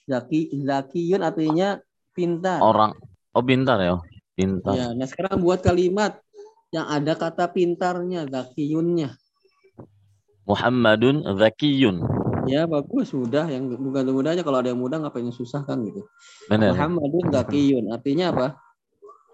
Zaki, 0.09 0.39
Zakiyun 0.65 1.21
artinya 1.21 1.77
pintar. 2.17 2.57
Orang. 2.65 2.97
Oh 3.37 3.45
pintar 3.45 3.77
ya. 3.77 4.01
Pintar. 4.39 4.71
Ya, 4.71 4.95
nah 4.95 5.03
sekarang 5.03 5.43
buat 5.43 5.59
kalimat 5.59 6.23
yang 6.71 6.87
ada 6.87 7.11
kata 7.19 7.51
pintarnya, 7.51 8.23
Zakiyunnya. 8.23 9.19
Muhammadun 10.47 11.27
Zakiyun. 11.35 11.99
Ya, 12.47 12.63
bagus 12.63 13.11
sudah 13.11 13.51
yang 13.51 13.67
bukan 13.67 14.07
mudahnya 14.15 14.47
kalau 14.47 14.63
ada 14.63 14.71
yang 14.71 14.79
mudah 14.79 15.03
ngapain 15.03 15.27
yang 15.27 15.35
susah 15.35 15.67
kan 15.67 15.83
gitu. 15.83 16.07
Benar. 16.47 16.71
Muhammadun 16.71 17.35
Zakiyun 17.35 17.91
artinya 17.91 18.31
apa? 18.31 18.47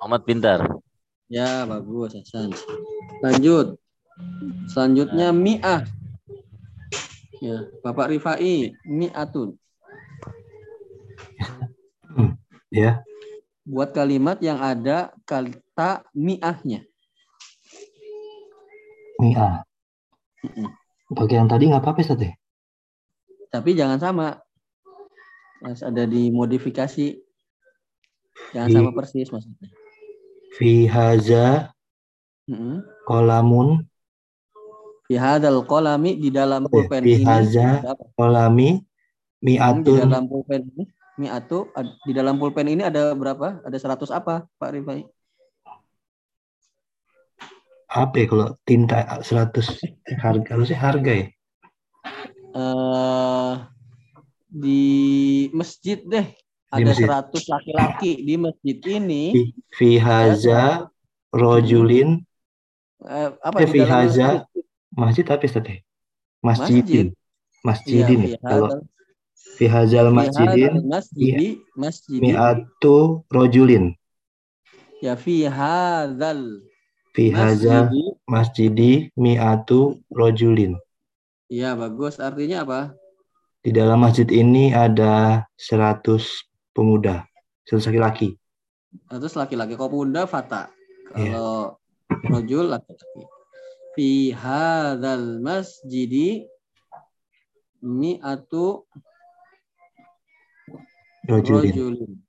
Muhammad 0.02 0.22
pintar. 0.26 0.60
Ya, 1.30 1.70
bagus 1.70 2.18
Hasan. 2.18 2.50
Lanjut. 3.22 3.78
Selanjutnya 4.74 5.30
mi'ah. 5.30 5.86
Ya, 7.46 7.70
Bapak 7.86 8.10
Rifai, 8.10 8.74
mi'atun. 8.90 9.54
Ya, 12.74 13.06
Buat 13.66 13.98
kalimat 13.98 14.38
yang 14.46 14.62
ada 14.62 15.10
kata 15.26 16.06
mi'ahnya. 16.14 16.86
Mia. 19.18 19.66
Mm-mm. 20.46 20.70
Bagian 21.10 21.50
tadi 21.50 21.66
nggak 21.74 21.82
apa-apa, 21.82 22.06
Ustaz 22.06 22.22
ya? 22.22 22.34
Tapi 23.50 23.74
jangan 23.74 23.98
sama. 23.98 24.38
Harus 25.66 25.82
ada 25.82 26.06
dimodifikasi. 26.06 27.18
Jangan 28.54 28.70
Di- 28.70 28.76
sama 28.78 28.92
persis 28.94 29.34
maksudnya. 29.34 29.70
Fi 30.56 30.86
haza 30.88 31.74
Mm-mm. 32.46 32.86
kolamun 33.04 33.84
Fi 35.10 35.18
hadal 35.20 35.66
kolami 35.68 36.16
di 36.16 36.30
dalam 36.32 36.70
pulpen 36.70 37.04
Fi 37.04 37.20
ini. 37.20 37.26
haza 37.26 37.82
ada 37.82 37.92
apa? 37.98 38.06
kolami 38.16 38.80
di 38.80 39.46
mi'atun 39.46 40.00
dalam 40.00 40.26
pulpen 40.32 40.64
ini 40.74 40.86
mi'atu 41.16 41.72
di 42.04 42.12
dalam 42.12 42.36
pulpen 42.40 42.68
ini 42.68 42.84
ada 42.86 43.16
berapa? 43.16 43.64
Ada 43.64 43.78
100 43.96 44.12
apa, 44.12 44.46
Pak 44.60 44.72
Rifai? 44.72 45.08
apa 47.96 48.16
ya 48.20 48.26
kalau 48.28 48.48
tinta 48.68 49.00
100 49.24 49.56
harga 50.20 50.50
harusnya 50.52 50.78
harga 50.78 51.12
ya 51.16 51.28
eh 52.56 53.54
di 54.52 54.84
masjid 55.56 56.00
deh 56.04 56.28
Di 56.76 56.84
ada 56.84 56.92
masjid. 56.92 57.08
100 57.08 57.54
laki-laki 57.56 58.12
di 58.20 58.36
masjid 58.36 58.78
ini 58.92 59.24
fi, 59.72 59.96
haza 59.96 60.92
rojulin 61.32 62.20
eh, 63.00 63.30
apa 63.40 63.64
eh, 63.64 63.68
fi 63.68 63.80
haza 63.88 64.44
masjid 64.44 65.24
masjid 65.24 65.24
tapi 65.24 65.46
Ustaz 65.48 65.66
ya 65.68 65.80
masjidin. 66.46 67.08
Masjidin. 67.66 68.20
Iya, 68.22 68.38
fi 68.38 68.46
Kalau 68.46 68.70
hadzal 68.70 68.95
fi 69.54 69.66
hadzal 69.70 70.10
fi 70.10 70.16
masjidin 70.18 70.74
hadzal 70.74 70.90
masjidi 70.90 71.50
masjidi 71.78 72.22
mi'atu 72.26 73.22
rojulin. 73.30 73.94
ya 75.06 75.14
fi 75.14 75.46
hadzal 75.46 76.66
Fi 77.16 77.32
hadzal 77.32 77.96
masjidi 78.28 79.08
mi'atu 79.16 80.04
rojulin. 80.12 80.76
Iya, 81.48 81.72
bagus. 81.80 82.20
Artinya 82.20 82.68
apa? 82.68 82.92
Di 83.64 83.72
dalam 83.72 84.04
masjid 84.04 84.28
ini 84.28 84.76
ada 84.76 85.48
100 85.56 86.04
pemuda, 86.76 87.24
100 87.72 87.88
laki-laki. 87.88 88.36
Terus 89.08 89.40
laki-laki 89.40 89.80
kok 89.80 89.96
bunda 89.96 90.28
fata. 90.28 90.68
Iya. 91.16 91.40
Kalau 91.40 91.80
rojul 92.28 92.68
laki-laki. 92.68 93.24
Fi 93.96 94.36
hadzal 94.36 95.40
masjidi 95.40 96.44
mi'atu 97.80 98.84
Rojulin. 101.26 102.22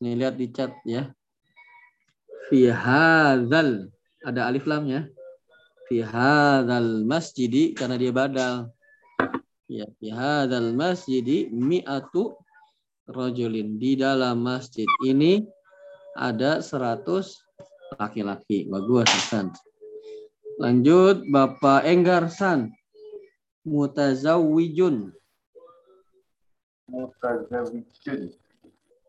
Nih 0.00 0.14
lihat 0.16 0.34
di 0.40 0.48
chat 0.50 0.72
ya. 0.88 1.12
Fi 2.48 2.68
hadzal 2.68 3.88
ada 4.24 4.48
alif 4.48 4.64
lamnya. 4.64 5.08
Fi 5.88 6.00
hadzal 6.00 7.04
masjidi 7.04 7.76
karena 7.76 7.96
dia 8.00 8.12
badal. 8.12 8.72
Ya, 9.68 9.88
fi 10.00 10.12
hadzal 10.12 10.76
masjidi 10.76 11.48
mi'atu 11.52 12.36
rojulin. 13.08 13.76
Di 13.80 13.96
dalam 13.96 14.44
masjid 14.44 14.88
ini 15.04 15.44
ada 16.16 16.60
100 16.60 17.04
laki-laki. 18.00 18.68
Bagus, 18.68 19.08
Hasan. 19.08 19.52
Lanjut 20.60 21.26
Bapak 21.28 21.82
Enggar 21.84 22.30
San. 22.30 22.70
Mutazawwijun. 26.94 28.22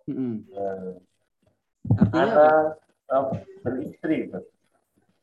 Eh, 0.09 0.91
Artinya? 2.01 2.33
Ana 3.05 3.21
beristri. 3.61 4.33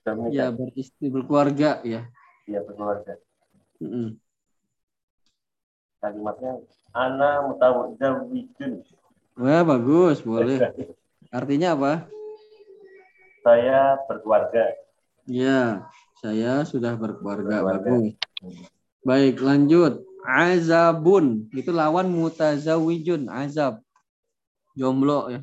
Menikah. 0.02 0.30
Ya 0.30 0.46
beristri 0.54 1.06
berkeluarga 1.10 1.82
ya. 1.82 2.06
Dia 2.46 2.62
berkeluarga. 2.62 3.18
Mm-mm. 3.82 4.14
Kalimatnya 5.98 6.62
Ana 6.94 7.50
mutazawijun. 7.50 8.86
Wah 9.34 9.62
bagus, 9.66 10.22
boleh. 10.22 10.62
Artinya 11.38 11.74
apa? 11.74 11.92
Saya 13.42 13.98
berkeluarga. 14.06 14.70
Ya, 15.26 15.86
saya 16.22 16.62
sudah 16.62 16.94
berkeluarga. 16.94 17.62
Berkeluarga. 17.62 17.90
Bagus. 17.90 18.14
Baik, 19.02 19.42
lanjut. 19.42 20.11
Azabun 20.22 21.50
itu 21.50 21.74
lawan 21.74 22.06
mutazawijun, 22.06 23.26
azab. 23.26 23.82
Jomblo 24.78 25.28
ya. 25.28 25.40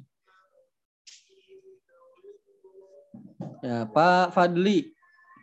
Ya, 3.59 3.83
Pak 3.83 4.31
Fadli. 4.31 4.95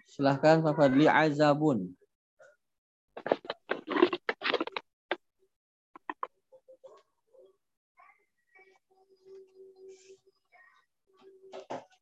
Silahkan 0.08 0.64
Pak 0.64 0.72
Fadli 0.72 1.04
azabun. 1.04 1.92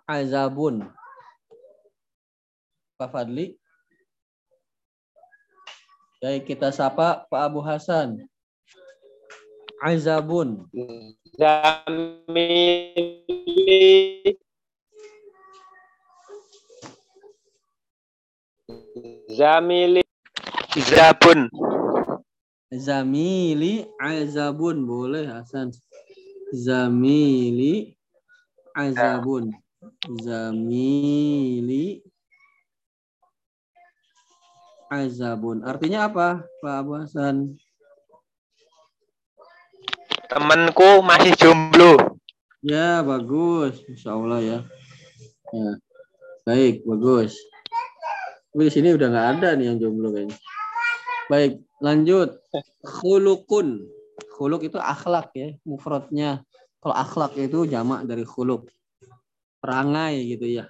Azabun. 0.06 0.86
Pak 2.94 3.10
Fadli. 3.10 3.58
Baik, 6.24 6.56
kita 6.56 6.72
sapa 6.72 7.28
Pak 7.28 7.52
Abu 7.52 7.60
Hasan. 7.60 8.24
Azabun. 9.84 10.64
Zamili 11.37 13.12
Zamili 19.37 20.00
Zabun 20.72 21.52
Zamili 22.72 23.84
azabun 24.00 24.88
boleh 24.88 25.28
Hasan. 25.28 25.76
Zamili 26.56 28.00
azabun. 28.72 29.52
Zamili 30.24 32.00
azabun. 35.02 35.66
Artinya 35.66 36.07
apa, 36.07 36.46
Pak 36.62 36.74
Abu 36.78 36.92
Hasan? 36.94 37.59
Temanku 40.30 41.02
masih 41.02 41.35
jomblo 41.38 42.14
Ya, 42.64 43.04
bagus. 43.04 43.76
Insya 43.85 44.16
Allah 44.16 44.40
ya. 44.40 44.59
ya. 45.52 45.70
Baik, 46.48 46.80
bagus. 46.88 47.37
Tapi 48.48 48.62
di 48.66 48.72
sini 48.72 48.96
udah 48.96 49.12
nggak 49.12 49.28
ada 49.37 49.48
nih 49.52 49.68
yang 49.68 49.76
jomblo 49.76 50.09
kayaknya. 50.16 50.40
Baik, 51.28 51.61
lanjut. 51.85 52.40
Khulukun. 52.80 53.85
Khuluk 54.33 54.64
itu 54.64 54.80
akhlak 54.80 55.37
ya, 55.37 55.52
mufradnya. 55.68 56.40
Kalau 56.80 56.96
akhlak 56.96 57.37
itu 57.37 57.68
jamak 57.68 58.09
dari 58.09 58.24
khuluk. 58.24 58.72
Perangai 59.61 60.24
gitu 60.24 60.48
ya. 60.48 60.64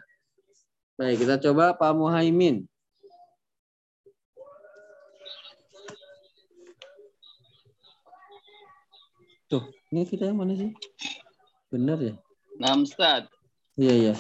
Baik, 0.98 1.22
kita 1.22 1.38
coba 1.38 1.78
Pak 1.78 1.94
Muhaimin. 1.94 2.66
Tuh, 9.50 9.64
ini 9.92 10.08
kita 10.08 10.28
yang 10.32 10.40
mana 10.40 10.56
sih? 10.56 10.72
Benar 11.68 11.98
ya? 12.00 12.14
Ustaz. 12.80 13.28
Iya, 13.76 13.92
iya. 13.92 14.14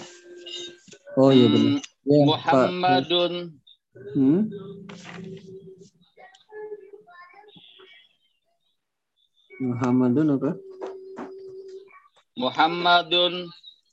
Oh 1.14 1.30
iya 1.30 1.46
benar. 1.46 1.78
Hmm, 1.78 1.92
Ya, 2.04 2.20
Pak. 2.20 2.28
Muhammadun 2.28 3.32
Hmm? 4.18 4.50
Muhammadun 9.62 10.34
apa? 10.34 10.50
Muhammadun 12.34 13.46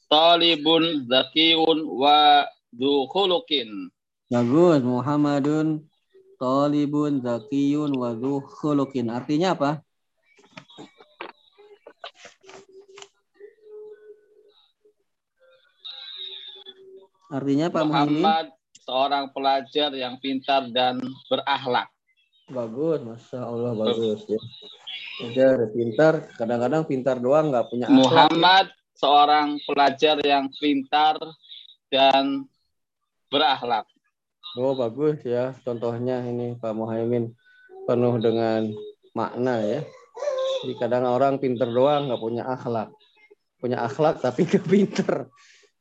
talibun 0.09 1.05
zakiyun 1.05 1.85
wa 1.85 2.49
du 2.73 3.05
khuluqin. 3.13 3.93
Bagus. 4.33 4.81
Muhammadun 4.81 5.85
talibun 6.41 7.21
zakiyun 7.21 7.93
wa 7.93 8.17
dzu 8.17 8.41
khuluqin. 8.41 9.13
Artinya 9.13 9.53
apa? 9.53 9.85
Artinya 17.31 17.71
Pak 17.71 17.83
Muhammad. 17.87 18.11
Muhammad 18.11 18.45
seorang 18.83 19.25
pelajar 19.31 19.89
yang 19.95 20.19
pintar 20.19 20.67
dan 20.67 20.99
berakhlak. 21.31 21.87
Bagus, 22.51 22.99
masya 23.07 23.47
Allah 23.47 23.71
bagus 23.71 24.27
ya. 24.27 24.41
Pintar, 25.23 25.57
pintar. 25.71 26.13
Kadang-kadang 26.35 26.83
pintar 26.83 27.15
doang 27.23 27.47
nggak 27.55 27.71
punya 27.71 27.87
akhlak. 27.87 28.03
Muhammad 28.03 28.65
seorang 28.99 29.47
pelajar 29.63 30.19
yang 30.19 30.51
pintar 30.59 31.15
dan 31.87 32.43
berakhlak. 33.31 33.87
Oh 34.59 34.75
bagus 34.75 35.23
ya. 35.23 35.55
Contohnya 35.63 36.19
ini 36.27 36.59
Pak 36.59 36.75
Muhaimin 36.75 37.31
penuh 37.87 38.19
dengan 38.19 38.67
makna 39.15 39.63
ya. 39.63 39.81
Jadi 40.61 40.73
kadang 40.75 41.07
orang 41.07 41.39
pinter 41.39 41.71
doang 41.71 42.11
nggak 42.11 42.19
punya 42.19 42.43
akhlak. 42.43 42.91
Punya 43.55 43.87
akhlak 43.87 44.19
tapi 44.19 44.43
nggak 44.51 44.67
pinter. 44.67 45.31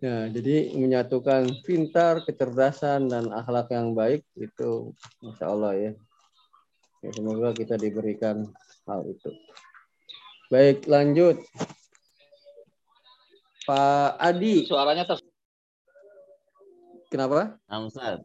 Nah, 0.01 0.33
jadi 0.33 0.73
menyatukan 0.81 1.61
pintar, 1.61 2.25
kecerdasan, 2.25 3.13
dan 3.13 3.29
akhlak 3.37 3.69
yang 3.69 3.93
baik 3.93 4.25
itu 4.33 4.97
Masya 5.21 5.45
Allah 5.45 5.73
ya. 5.77 5.93
Ya, 7.05 7.11
semoga 7.13 7.53
kita 7.53 7.77
diberikan 7.77 8.49
hal 8.89 9.05
itu. 9.05 9.29
Baik, 10.49 10.89
lanjut. 10.89 11.45
Pak 13.69 14.17
Adi, 14.17 14.65
Suaranya 14.65 15.05
ter 15.05 15.21
kenapa? 17.13 17.61
Nah, 17.69 17.85
Ustaz. 17.85 18.25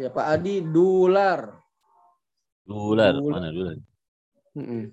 Ya 0.00 0.08
Pak 0.08 0.26
Adi, 0.40 0.64
dolar. 0.64 1.52
Dular. 2.64 3.12
Dular. 3.12 3.28
Mana 3.28 3.52
dular? 3.52 3.76
Mm-mm. 4.56 4.88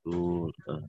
Dular. 0.00 0.80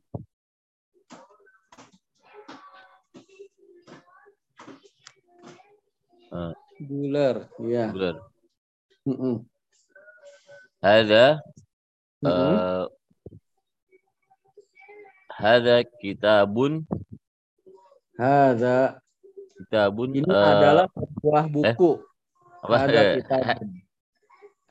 Eh, 6.32 6.54
Dolar, 6.82 7.36
ya. 7.62 7.92
dular. 7.94 8.16
Mm-mm. 9.06 9.36
Ada 10.82 11.38
Mm-mm. 12.24 12.54
eh 12.58 12.84
Hada 15.32 15.76
kitabun 16.00 16.86
Hada. 18.16 19.02
kitabun 19.58 20.10
Ini 20.14 20.26
eh, 20.30 20.50
adalah 20.54 20.86
sebuah 20.94 21.44
buku. 21.50 21.92
apa 22.62 22.76
Hada 22.78 23.00
eh, 23.02 23.12
kitab. 23.18 23.42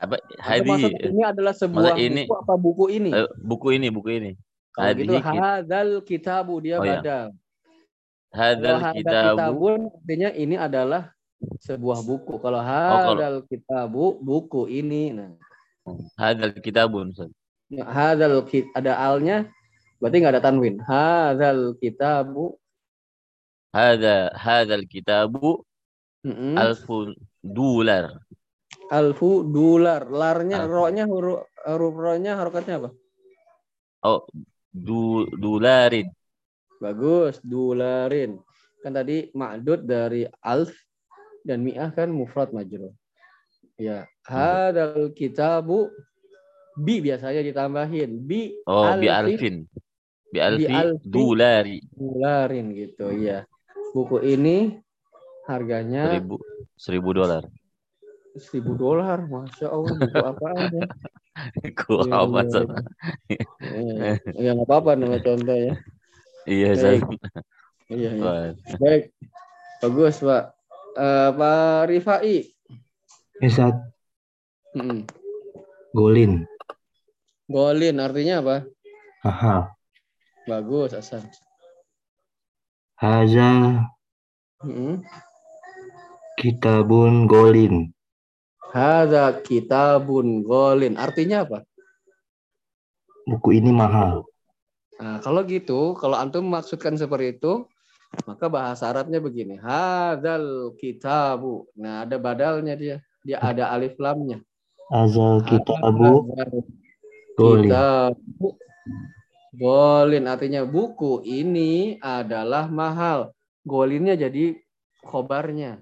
Apa 0.01 0.15
hadi 0.41 0.71
ini 1.11 1.21
adalah 1.21 1.53
sebuah 1.53 1.93
ini- 1.99 2.25
buku 2.25 2.35
apa 2.39 2.53
buku 2.57 2.85
ini? 2.89 3.09
eh, 3.13 3.27
buku 3.37 3.67
ini 3.75 3.87
buku 3.91 4.09
ini. 4.17 4.31
Kalau 4.71 4.95
gitu 4.95 5.11
hadihi 5.13 5.19
kit- 5.21 5.41
hadal 5.43 5.89
kitabu 6.07 6.53
dia 6.63 6.79
Oh, 6.79 6.87
iya. 6.87 6.99
badal. 7.03 7.27
Hadzal 8.31 8.77
hadal 8.79 8.95
kitabu 8.95 9.27
kitabun 9.35 9.79
artinya 9.91 10.29
ini 10.31 10.55
adalah 10.55 11.11
sebuah 11.59 11.99
buku. 12.01 12.37
Kalau 12.37 12.59
Oh, 12.59 12.65
kalau- 12.65 13.17
hadal 13.17 13.35
kitabu 13.45 14.17
buku 14.19 14.69
ini. 14.69 15.11
Nah, 15.13 15.33
hadzal 16.17 16.53
kitabun. 16.61 17.11
Ustaz. 17.11 17.31
ya, 17.71 17.87
hadal 17.87 18.43
ki- 18.45 18.67
ada 18.75 18.99
alnya 18.99 19.47
berarti 19.97 20.15
nggak 20.19 20.33
ada 20.37 20.43
tanwin. 20.43 20.75
Hadal 20.83 21.73
kitabu 21.79 22.59
Hadza 23.71 24.35
hadzal 24.35 24.83
kitabu 24.83 25.63
mm-mm, 26.27 26.59
alfu 26.59 27.15
dolar. 27.39 28.19
alfu 28.91 29.47
dolar. 29.47 30.03
Larnya 30.11 30.67
Alfu. 30.67 30.73
ro-nya 30.75 31.03
huruf 31.07 31.47
huruf 31.63 31.95
ro-nya 31.95 32.35
harokatnya 32.35 32.83
apa? 32.83 32.89
Oh, 34.03 34.27
du 34.67 35.23
dolarin. 35.39 36.11
Bagus, 36.83 37.39
dolarin. 37.39 38.43
Kan 38.83 38.91
tadi 38.91 39.31
ma'dud 39.31 39.85
dari 39.87 40.27
alf 40.43 40.73
dan 41.41 41.65
mi'ah 41.65 41.89
kan 41.93 42.09
mufrad 42.13 42.53
majrur. 42.53 42.93
Ya, 43.81 44.05
hadal 44.25 45.09
kitabu 45.17 45.89
bi 46.77 47.01
biasanya 47.01 47.41
ditambahin 47.41 48.21
bi 48.23 48.53
Oh, 48.69 48.85
bi 48.95 49.09
alfin 49.09 49.35
alfin. 49.35 49.55
Bi 50.31 50.39
alfi 50.39 50.69
alfi. 50.69 51.07
dolari. 51.09 51.77
dolarin 51.97 52.71
gitu 52.77 53.09
ya. 53.11 53.43
Buku 53.91 54.21
ini 54.23 54.79
harganya 55.49 56.07
Seribu 56.07 56.35
seribu 56.77 57.09
dolar. 57.11 57.43
seribu 58.37 58.79
dolar, 58.79 59.19
masya 59.27 59.67
Allah 59.67 59.91
buku 59.91 60.17
ya? 60.17 60.83
Ku 61.79 61.99
Iya, 62.05 62.15
apa 62.21 62.39
iya, 62.43 62.47
Ustaz? 62.47 62.67
iya. 63.61 64.11
Ya 64.35 64.49
nggak 64.55 64.67
apa-apa 64.67 64.91
nama 64.95 65.17
contoh 65.19 65.57
ya. 65.57 65.73
Iya. 66.49 66.67
Ustaz. 66.73 66.99
Iya, 67.91 68.09
iya. 68.15 68.31
Baik, 68.79 69.03
bagus 69.83 70.15
Pak. 70.23 70.43
Eh, 70.91 71.29
Pak 71.31 71.87
Rifai. 71.87 72.51
Ustaz, 73.41 73.73
Mm-mm. 74.75 75.07
golin. 75.95 76.45
Golin 77.47 77.95
artinya 77.97 78.43
apa? 78.43 78.55
Mahal. 79.25 79.61
Bagus 80.45 80.93
Hasan. 80.93 81.25
Haza 83.01 83.81
Mm-mm. 84.61 85.01
kitabun 86.37 87.25
golin. 87.25 87.89
Hadza 88.71 89.41
kitabun 89.41 90.45
golin. 90.45 90.99
Artinya 91.01 91.47
apa? 91.47 91.65
Buku 93.25 93.57
ini 93.57 93.73
mahal. 93.73 94.27
Nah, 95.01 95.17
kalau 95.23 95.41
gitu, 95.49 95.97
kalau 95.97 96.13
antum 96.13 96.45
maksudkan 96.45 96.93
seperti 96.93 97.41
itu, 97.41 97.65
maka 98.27 98.45
bahasa 98.51 98.91
Arabnya 98.91 99.23
begini. 99.23 99.55
Hadzal 99.57 100.75
kitabu. 100.75 101.67
Nah, 101.75 102.03
ada 102.03 102.19
badalnya 102.19 102.75
dia. 102.75 102.97
Dia 103.21 103.37
ada 103.37 103.69
alif 103.71 103.95
lamnya. 104.01 104.41
Azal 104.91 105.45
kitabu 105.45 106.33
kitabu 107.37 108.57
golin. 109.55 110.25
Artinya 110.27 110.65
buku 110.67 111.23
ini 111.23 112.01
adalah 112.01 112.67
mahal. 112.67 113.31
Golinnya 113.63 114.17
jadi 114.17 114.57
khobarnya. 115.05 115.79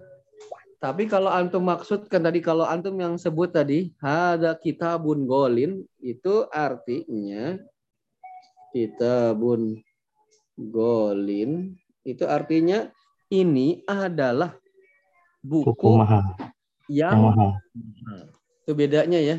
Tapi 0.79 1.11
kalau 1.11 1.27
antum 1.27 1.67
maksudkan 1.67 2.23
tadi 2.23 2.39
kalau 2.39 2.63
antum 2.63 2.95
yang 2.95 3.19
sebut 3.19 3.51
tadi 3.51 3.91
ada 3.99 4.55
kitabun 4.55 5.27
golin 5.27 5.83
itu 5.99 6.47
artinya 6.55 7.59
kitabun 8.71 9.83
golin 10.55 11.75
itu 12.03 12.23
artinya 12.25 12.87
ini 13.29 13.83
adalah 13.85 14.55
Buku 15.39 15.71
buku 15.71 15.89
mahal. 15.95 16.35
Yang 16.91 17.19
mahal. 17.31 17.49
itu 18.65 18.71
bedanya 18.75 19.19
ya. 19.23 19.37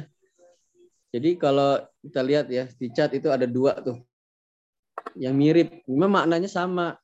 Jadi 1.12 1.36
kalau 1.36 1.76
kita 2.00 2.20
lihat 2.24 2.46
ya 2.48 2.64
di 2.70 2.88
chat 2.94 3.12
itu 3.12 3.28
ada 3.28 3.44
dua 3.44 3.76
tuh 3.84 4.00
yang 5.18 5.34
mirip, 5.36 5.82
memang 5.84 6.24
maknanya 6.24 6.48
sama. 6.48 6.96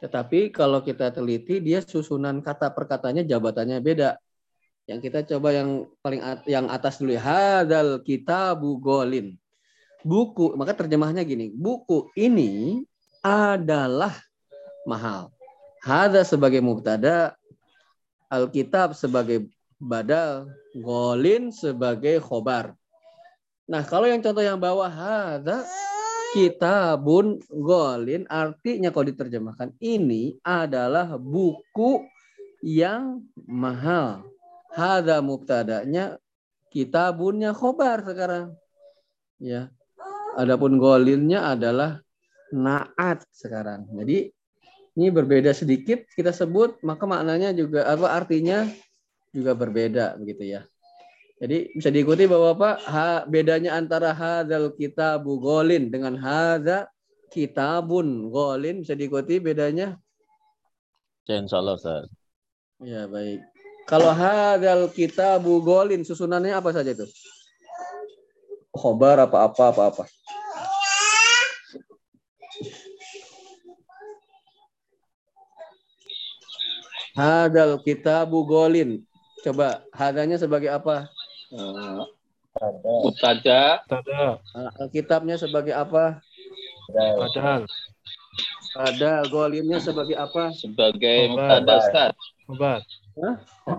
Tetapi 0.00 0.50
kalau 0.50 0.82
kita 0.82 1.12
teliti 1.12 1.60
dia 1.60 1.82
susunan 1.82 2.40
kata 2.40 2.72
perkataannya 2.72 3.26
jabatannya 3.26 3.78
beda. 3.82 4.16
Yang 4.88 4.98
kita 5.10 5.18
coba 5.34 5.54
yang 5.54 5.86
paling 6.02 6.22
at- 6.22 6.46
yang 6.48 6.66
atas 6.66 6.98
dulu 6.98 7.14
ya. 7.14 7.22
Hadal 7.22 8.02
kitabu 8.02 8.80
golin. 8.82 9.38
Buku, 10.02 10.58
maka 10.58 10.74
terjemahnya 10.74 11.22
gini, 11.22 11.54
buku 11.54 12.10
ini 12.18 12.82
adalah 13.22 14.10
mahal. 14.88 15.30
Hada 15.82 16.22
sebagai 16.22 16.62
mubtada, 16.62 17.34
Alkitab 18.30 18.94
sebagai 18.96 19.50
badal, 19.82 20.48
golin 20.78 21.50
sebagai 21.50 22.22
khobar. 22.22 22.72
Nah, 23.66 23.82
kalau 23.82 24.06
yang 24.06 24.22
contoh 24.22 24.42
yang 24.42 24.58
bawah 24.58 24.88
hada 24.88 25.66
kitabun 26.32 27.44
golin 27.52 28.24
artinya 28.30 28.88
kalau 28.88 29.12
diterjemahkan 29.12 29.76
ini 29.82 30.40
adalah 30.40 31.18
buku 31.20 32.06
yang 32.64 33.26
mahal. 33.44 34.24
Hada 34.72 35.20
mubtadanya 35.20 36.16
kitabunnya 36.72 37.52
khobar 37.52 38.00
sekarang. 38.00 38.56
Ya. 39.36 39.68
Adapun 40.32 40.80
golinnya 40.80 41.52
adalah 41.52 42.00
naat 42.48 43.28
sekarang. 43.28 43.84
Jadi 43.92 44.32
ini 44.98 45.08
berbeda 45.08 45.56
sedikit 45.56 46.04
kita 46.12 46.32
sebut 46.32 46.76
maka 46.84 47.08
maknanya 47.08 47.56
juga 47.56 47.88
apa 47.88 48.12
artinya 48.12 48.68
juga 49.32 49.56
berbeda 49.56 50.20
begitu 50.20 50.58
ya. 50.58 50.62
Jadi 51.42 51.74
bisa 51.74 51.90
diikuti 51.90 52.30
bahwa 52.30 52.54
Pak 52.54 52.76
ha, 52.86 53.26
bedanya 53.26 53.74
antara 53.74 54.14
hadzal 54.14 54.70
kitabu 54.78 55.42
golin 55.42 55.90
dengan 55.90 56.14
hadza 56.14 56.86
kitabun 57.34 58.30
golin 58.30 58.86
bisa 58.86 58.94
diikuti 58.94 59.42
bedanya? 59.42 59.98
Ya, 61.26 61.42
insya 61.42 61.58
Allah, 61.58 61.74
Ustaz. 61.74 62.06
Ya 62.78 63.10
baik. 63.10 63.42
Kalau 63.90 64.14
hadzal 64.14 64.86
kitabu 64.94 65.58
golin 65.66 66.06
susunannya 66.06 66.54
apa 66.54 66.70
saja 66.70 66.94
itu? 66.94 67.10
Khobar 68.70 69.26
apa-apa 69.26 69.74
apa-apa. 69.74 70.04
Hadal 77.12 77.80
kitabu 77.80 78.42
golin. 78.42 79.04
Coba 79.42 79.82
hadanya 79.90 80.38
sebagai 80.38 80.70
apa? 80.70 81.10
Eh, 81.52 82.00
Mubtada 82.84 83.80
Tada, 83.84 84.36
Alkitabnya 84.78 85.40
sebagai 85.40 85.72
apa? 85.72 86.20
padahal, 86.92 87.64
Hadal 88.72 89.24
golinnya 89.28 89.80
sebagai 89.80 90.14
apa? 90.14 90.52
sebagai 90.52 91.32
mubtada 91.32 91.80
Ustaz. 91.80 92.12
obat, 92.48 92.84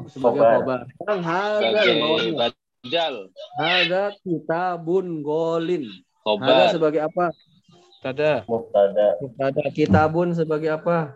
Sebagai 0.09 0.41
khobar. 0.41 0.81
Sekarang 0.89 1.21
hadal 1.21 1.71
bawahnya. 1.95 2.33
badal. 2.33 3.15
Hada 3.57 4.03
kitabun 4.21 5.21
golin. 5.21 5.85
Khobar. 6.25 6.73
sebagai 6.73 7.01
apa? 7.05 7.29
tada, 8.01 8.43
Mubtada. 8.49 9.21
Ada 9.39 9.65
kitabun 9.69 10.33
sebagai 10.33 10.73
apa? 10.73 11.13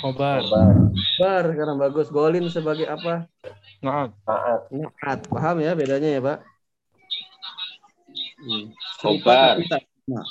Khobar, 0.00 0.44
Bar 1.18 1.44
sekarang 1.52 1.76
bagus. 1.80 2.08
Golin 2.12 2.46
sebagai 2.52 2.86
apa? 2.86 3.26
naam, 3.78 4.10
Maaf. 4.26 4.60
Naat. 4.70 5.18
Paham 5.30 5.62
ya 5.62 5.72
bedanya 5.72 6.08
ya, 6.18 6.20
Pak? 6.20 6.38
Hmm. 8.38 8.64
Khobar. 9.00 9.56
Nah, 10.08 10.24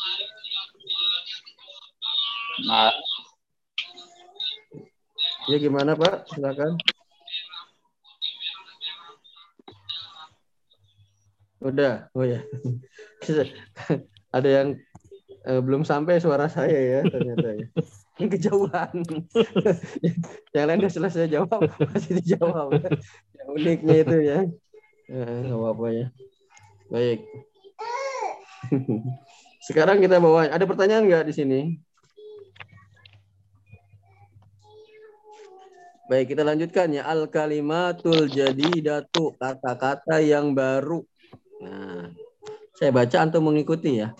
Nah, 2.57 2.89
ya 5.45 5.57
gimana, 5.61 5.93
Pak? 5.93 6.25
Silakan. 6.33 6.73
Udah. 11.61 12.09
Oh 12.13 12.25
ya. 12.25 12.41
Ada 14.35 14.49
yang 14.49 14.67
eh, 15.45 15.61
belum 15.61 15.85
sampai 15.85 16.21
suara 16.21 16.49
saya 16.49 16.77
ya 16.77 16.99
ternyata 17.05 17.47
ya. 17.53 17.65
Kejauhan. 18.33 19.05
yang 20.55 20.65
lain 20.65 20.79
udah 20.81 20.93
selesai 20.93 21.29
jawab, 21.29 21.69
masih 21.93 22.17
dijawab. 22.21 22.73
yang 23.37 23.49
uniknya 23.53 23.95
itu 24.01 24.17
ya. 24.25 24.39
Eh, 25.07 25.37
nggak 25.45 25.57
apa-apa 25.57 25.87
ya. 25.93 26.05
Baik. 26.89 27.19
Sekarang 29.61 30.01
kita 30.01 30.17
bawa. 30.17 30.49
Ada 30.49 30.65
pertanyaan 30.65 31.05
nggak 31.05 31.25
di 31.29 31.33
sini? 31.35 31.59
Baik, 36.07 36.33
kita 36.33 36.41
lanjutkan 36.47 36.87
ya. 36.95 37.03
Al 37.05 37.27
kalimatul 37.27 38.31
jadidatu, 38.31 39.35
kata-kata 39.35 40.23
yang 40.23 40.55
baru. 40.55 41.03
Nah, 41.61 42.15
saya 42.79 42.95
baca 42.95 43.17
antum 43.19 43.51
mengikuti 43.51 43.99
ya. 43.99 44.15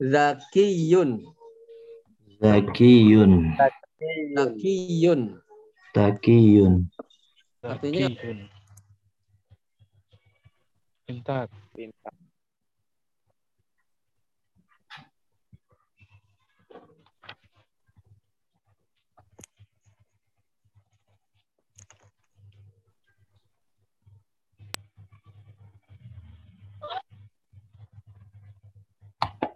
Zakiyun, 0.00 1.35
Zakiyun. 2.40 3.56
zakiyun. 4.36 5.40
Takiyun. 5.94 6.74
Artinya- 7.64 8.12
Zakiyun. 8.12 8.38
Pintar. 11.06 11.48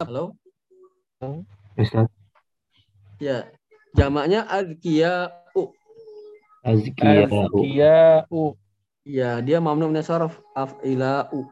Halo? 0.01 0.33
Ustaz 1.77 2.09
Ya. 3.21 3.53
Jamaknya 3.93 4.49
azkiya'u. 4.49 5.63
Azkiya'u. 6.65 7.29
Azkiya'u. 7.29 8.57
Ya, 9.05 9.45
dia 9.45 9.61
mamnu 9.61 9.93
min 9.93 10.01
sarf 10.01 10.41
af'ila'u. 10.57 11.45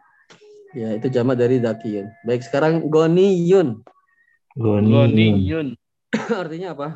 Ya, 0.77 0.97
itu 0.97 1.09
jamak 1.13 1.41
dari 1.41 1.61
zakiyun. 1.61 2.09
Baik, 2.25 2.45
sekarang 2.45 2.89
goniyun. 2.89 3.85
Goniyun. 4.57 5.13
Goniyun. 5.13 5.69
Artinya 6.41 6.73
apa? 6.73 6.89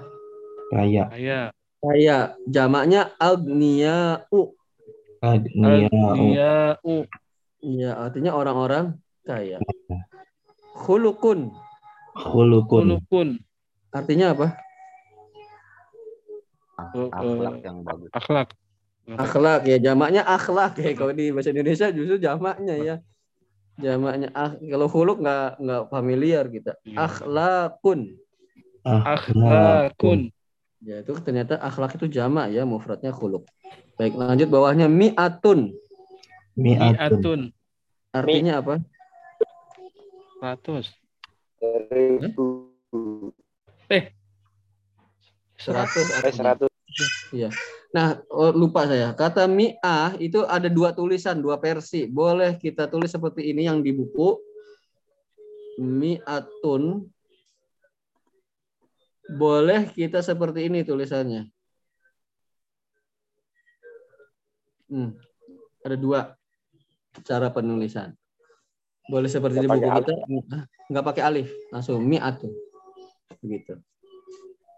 Kaya. 0.73 1.09
Kaya. 1.13 1.41
Kaya. 1.81 2.19
Jamaknya 2.49 3.13
agniya'u. 3.21 4.57
Agniya'u. 5.21 5.89
Aghniya'u. 5.93 6.95
Ya, 7.63 7.95
artinya 7.95 8.35
orang-orang 8.35 8.99
kaya. 9.23 9.63
Khulukun. 10.75 11.55
Khulukun. 12.19 12.99
Kulukun. 12.99 13.29
Artinya 13.93 14.33
apa? 14.33 14.47
Akhlak 17.13 17.57
yang 17.61 17.85
bagus. 17.85 18.11
Akhlak. 18.17 18.49
Akhlak 19.07 19.63
ya, 19.69 19.77
jamaknya 19.79 20.23
akhlak 20.25 20.81
ya. 20.81 20.97
Kalau 20.97 21.13
di 21.13 21.29
bahasa 21.31 21.53
Indonesia 21.53 21.87
justru 21.93 22.17
jamaknya 22.17 22.75
ya. 22.81 22.97
Jamaknya 23.77 24.29
ah, 24.33 24.57
kalau 24.57 24.89
huluk 24.89 25.21
nggak 25.21 25.61
nggak 25.61 25.83
familiar 25.93 26.45
kita. 26.49 26.73
Iya. 26.89 26.97
Akhlakun. 27.05 28.01
Akhlakun. 28.85 30.33
Ya 30.83 30.99
itu 31.05 31.15
ternyata 31.23 31.63
akhlak 31.63 31.95
itu 31.95 32.11
jamak 32.11 32.51
ya, 32.51 32.67
mufradnya 32.67 33.15
khuluk. 33.15 33.47
Baik, 33.95 34.19
lanjut 34.19 34.49
bawahnya 34.51 34.91
mi'atun. 34.91 35.71
Mi'atun. 36.59 37.55
Artinya 38.11 38.59
apa? 38.59 38.75
Ratus. 40.43 40.91
Seratus. 41.63 42.35
Eh, 43.93 44.05
artinya. 45.69 46.57
100. 46.57 46.73
Iya. 47.33 47.49
Nah, 47.93 48.25
oh, 48.33 48.53
lupa 48.57 48.89
saya. 48.89 49.13
Kata 49.13 49.45
mi'ah 49.45 50.17
itu 50.17 50.49
ada 50.49 50.73
dua 50.73 50.97
tulisan, 50.97 51.45
dua 51.45 51.61
versi. 51.61 52.09
Boleh 52.09 52.57
kita 52.57 52.89
tulis 52.89 53.13
seperti 53.13 53.53
ini 53.53 53.69
yang 53.69 53.85
di 53.85 53.93
buku. 53.93 54.41
Mi'atun. 55.77 57.05
Boleh 59.33 59.93
kita 59.93 60.25
seperti 60.25 60.73
ini 60.73 60.85
tulisannya. 60.85 61.53
Hmm. 64.89 65.17
Ada 65.85 65.97
dua 65.97 66.37
cara 67.25 67.49
penulisan. 67.53 68.17
Boleh 69.09 69.29
seperti 69.29 69.61
di 69.61 69.69
Nggak 69.69 69.77
buku 69.77 69.89
pakai 69.89 70.01
kita, 70.01 70.15
nggak 70.93 71.05
pakai 71.05 71.23
alif, 71.25 71.49
langsung 71.73 72.01
mi'atun. 72.05 72.72
Begitu. 73.43 73.75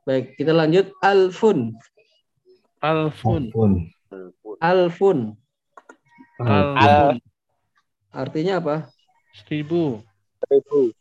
Baik, 0.09 0.41
kita 0.41 0.57
lanjut 0.57 0.89
alfun. 1.05 1.77
Alfun. 2.81 3.53
Alfun. 4.61 5.37
Alfun. 6.41 7.17
Artinya 8.13 8.61
apa? 8.61 8.77
Seribu. 9.45 10.01
Ibu. 10.49 10.93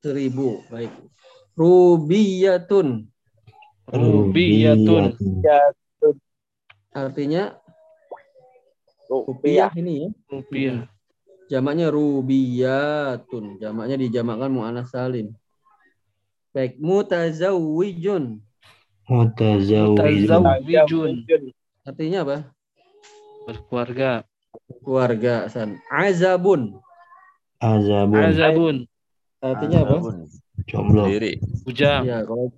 Seribu. 0.00 0.60
Baik. 0.68 0.92
Rubiyatun. 1.56 3.08
Rubiyatun. 3.88 5.16
Artinya 6.92 7.56
Rupiah. 9.08 9.68
rupiah 9.68 9.70
ini 9.76 9.92
ya. 10.04 10.08
Rupiah. 10.28 10.78
Jamaknya 11.48 11.92
rubiyatun. 11.92 13.60
Jamaknya 13.60 13.96
dijamakkan 14.00 14.48
mu'anas 14.52 14.88
salim. 14.88 15.36
Baik. 16.52 16.76
Mutazawwijun. 16.76 18.44
Mutazawwijun. 19.08 21.24
Artinya 21.88 22.18
apa? 22.28 22.36
Berkeluarga. 23.48 24.28
Keluarga. 24.84 25.48
San. 25.48 25.80
Azabun. 25.88 26.76
Azabun. 27.56 28.20
Azabun. 28.20 28.76
Artinya 29.40 29.80
apa? 29.80 29.96
Jomblo. 30.68 31.08
Sendiri. 31.08 31.40
Ujang. 31.64 32.04
Ya, 32.04 32.20
kalau 32.22 32.52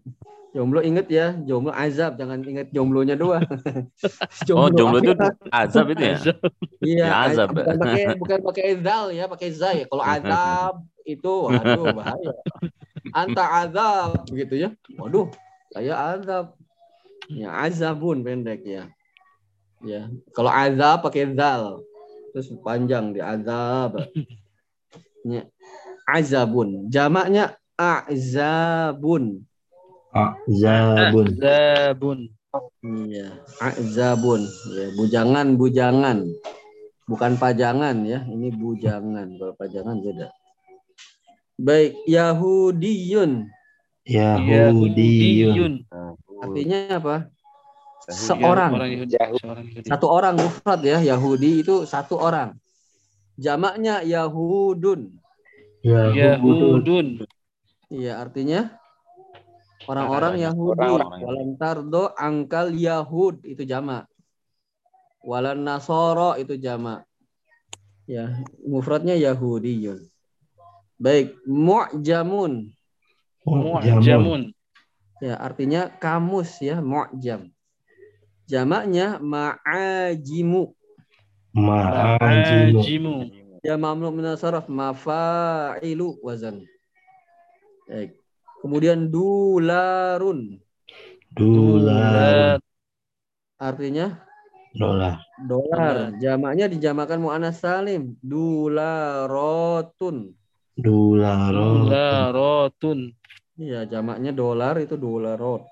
jomblo 0.55 0.79
inget 0.81 1.11
ya. 1.11 1.35
Jomblo 1.43 1.75
azab. 1.75 2.15
Jangan 2.15 2.39
inget 2.47 2.71
jomblonya 2.71 3.19
doang. 3.19 3.43
Oh, 4.55 4.71
jomblo 4.71 5.03
itu 5.03 5.13
akhirat. 5.13 5.35
azab 5.51 5.87
itu 5.91 6.05
ya? 6.07 6.17
Azab. 6.17 6.37
Iya, 6.81 7.05
Ya, 7.05 7.15
azab. 7.27 7.49
bukan 7.51 7.77
pakai 7.83 8.03
bukan 8.23 8.39
pakai 8.47 8.69
zal 8.79 9.05
ya, 9.11 9.25
pakai 9.27 9.49
zai. 9.51 9.79
Kalau 9.91 10.05
azab 10.07 10.75
itu 11.05 11.33
waduh 11.51 11.85
bahaya. 11.93 12.33
Anta 13.13 13.45
azab 13.67 14.25
begitu 14.31 14.55
ya. 14.65 14.71
Waduh, 14.97 15.29
saya 15.75 16.17
azab. 16.17 16.55
Ya, 17.29 17.51
azabun 17.65 18.23
pendek 18.23 18.63
ya. 18.63 18.85
Ya, 19.85 20.09
kalau 20.33 20.49
azab 20.49 21.03
pakai 21.05 21.35
zal. 21.35 21.83
Terus 22.33 22.51
panjang 22.63 23.13
di 23.13 23.21
azab. 23.21 24.01
Ya. 25.25 25.45
Azabun. 26.05 26.89
Jamaknya 26.93 27.57
azabun. 27.81 29.41
Azabun. 30.15 31.27
Azabun. 31.35 32.19
Iya, 32.87 33.35
azabun. 33.59 34.47
Ya, 34.71 34.87
bujangan-bujangan. 34.95 36.23
Bukan 37.11 37.33
pajangan 37.37 38.07
ya, 38.07 38.23
ini 38.31 38.55
bujangan. 38.55 39.35
Kalau 39.37 39.55
pajangan 39.59 39.99
beda. 39.99 40.31
Baik, 41.59 41.99
Yahudiyun. 42.07 43.51
Yahudiyun. 44.07 45.83
Artinya 46.39 46.79
apa? 46.95 47.17
Ya, 48.07 48.13
Seorang. 48.15 48.71
Satu 49.83 50.07
orang 50.07 50.39
mufrad 50.39 50.81
ya, 50.87 51.03
Yahudi 51.03 51.67
itu 51.67 51.83
satu 51.91 52.23
orang. 52.23 52.55
Jamaknya 53.35 54.07
Yahudun. 54.07 55.11
Yahudun. 55.83 57.27
Iya, 57.91 58.23
artinya 58.23 58.79
orang-orang 59.89 60.35
Yahudi. 60.41 60.81
Orang-orang 60.81 61.23
Walan 61.25 61.51
tardo 61.61 62.05
angkal 62.17 62.73
Yahud 62.75 63.45
itu 63.45 63.63
jamak. 63.65 64.09
Walan 65.25 65.65
Nasoro 65.65 66.37
itu 66.37 66.57
jamak. 66.61 67.09
Ya, 68.05 68.45
mufradnya 68.65 69.17
Yahudiyun. 69.17 70.05
Baik, 71.01 71.41
mu'jamun. 71.49 72.73
Mu'jamun. 73.45 74.53
Ya, 75.25 75.41
artinya 75.41 75.89
kamus 75.89 76.61
ya, 76.61 76.85
mu'jam. 76.85 77.49
Jamaknya 78.45 79.17
ma'ajimu. 79.25 80.77
Ma'ajimu. 81.57 82.81
Ajimu. 82.85 83.17
Ya 83.65 83.81
mamlu 83.81 84.13
min 84.13 84.29
saraf 84.37 84.69
mafa'ilu 84.69 86.21
wazan. 86.21 86.69
Baik. 87.89 88.21
Kemudian 88.65 89.13
dularun. 89.13 90.57
Dolar. 91.37 92.57
Artinya 93.61 94.25
Dolar. 94.73 95.21
dolar. 95.45 96.17
Jamaknya 96.17 96.73
dijamakan 96.73 97.21
mu'anas 97.21 97.61
salim. 97.61 98.17
Dularotun. 98.25 99.37
Dolarot. 100.81 101.93
Dolarotun. 101.93 103.13
Iya, 103.61 103.85
jamaknya 103.85 104.33
dolar 104.33 104.81
itu 104.81 104.97
dolarot. 104.97 105.69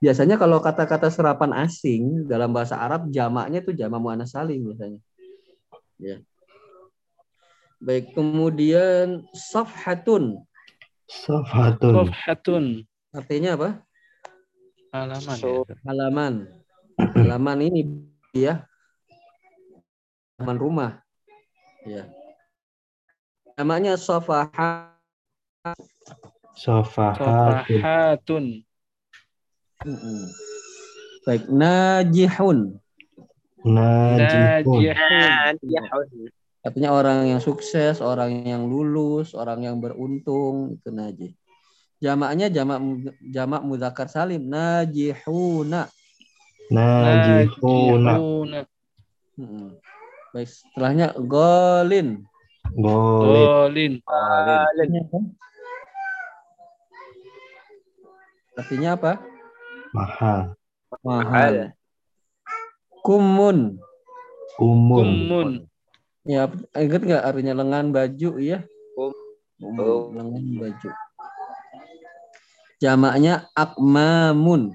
Biasanya 0.00 0.40
kalau 0.40 0.58
kata-kata 0.64 1.12
serapan 1.12 1.52
asing 1.52 2.24
dalam 2.24 2.50
bahasa 2.56 2.80
Arab 2.80 3.12
jamaknya 3.12 3.60
itu 3.60 3.76
jamak 3.76 4.00
muannas 4.00 4.32
salim 4.32 4.72
biasanya. 4.72 5.04
Ya. 6.00 6.16
Baik, 7.76 8.16
kemudian 8.16 9.28
safhatun. 9.36 10.40
Safatun. 11.12 12.08
Sofhatun. 12.08 12.64
Artinya 13.12 13.50
apa? 13.60 13.68
Halaman. 14.96 15.36
So- 15.36 15.68
ya. 15.68 15.76
Halaman. 15.84 16.34
Halaman 16.96 17.58
ini 17.60 17.80
ya. 18.32 18.64
Halaman 20.40 20.56
rumah. 20.56 20.90
Ya. 21.84 22.08
Jamaknya 23.60 24.00
sofaha. 24.00 24.88
Sofahatun. 26.56 27.68
Sofahatun. 27.68 28.44
Baik, 31.22 31.46
najihun. 31.52 32.80
Najihun. 33.62 34.80
Najihun. 34.82 36.08
Artinya 36.62 36.94
orang 36.94 37.26
yang 37.26 37.42
sukses, 37.42 37.98
orang 37.98 38.46
yang 38.46 38.70
lulus, 38.70 39.34
orang 39.34 39.66
yang 39.66 39.82
beruntung 39.82 40.78
itu 40.78 40.94
najih. 40.94 41.34
Jamaknya 41.98 42.50
jamak 42.50 42.78
jamak 43.18 43.62
muzakkar 43.66 44.06
salim 44.06 44.46
najihuna. 44.46 45.90
Najihuna. 46.70 48.14
Mm-mm. 49.38 49.74
Baik, 50.30 50.48
setelahnya 50.48 51.18
golin. 51.18 52.22
Golin. 52.78 53.98
Golin. 54.00 54.92
Artinya 58.52 58.90
apa? 58.94 59.12
Mahal. 59.90 60.54
Mahal. 61.02 61.74
Kumun. 63.02 63.82
Kumun. 64.54 65.06
Kumun. 65.26 65.50
Ya, 66.22 66.46
ingat 66.78 67.02
nggak 67.02 67.22
artinya 67.26 67.54
lengan 67.58 67.90
baju 67.90 68.30
iya? 68.38 68.62
Kum. 68.94 69.10
Kumun, 69.58 69.82
Oh. 69.82 70.06
lengan 70.14 70.44
baju. 70.54 70.88
Jamaknya 72.78 73.50
akmamun. 73.58 74.74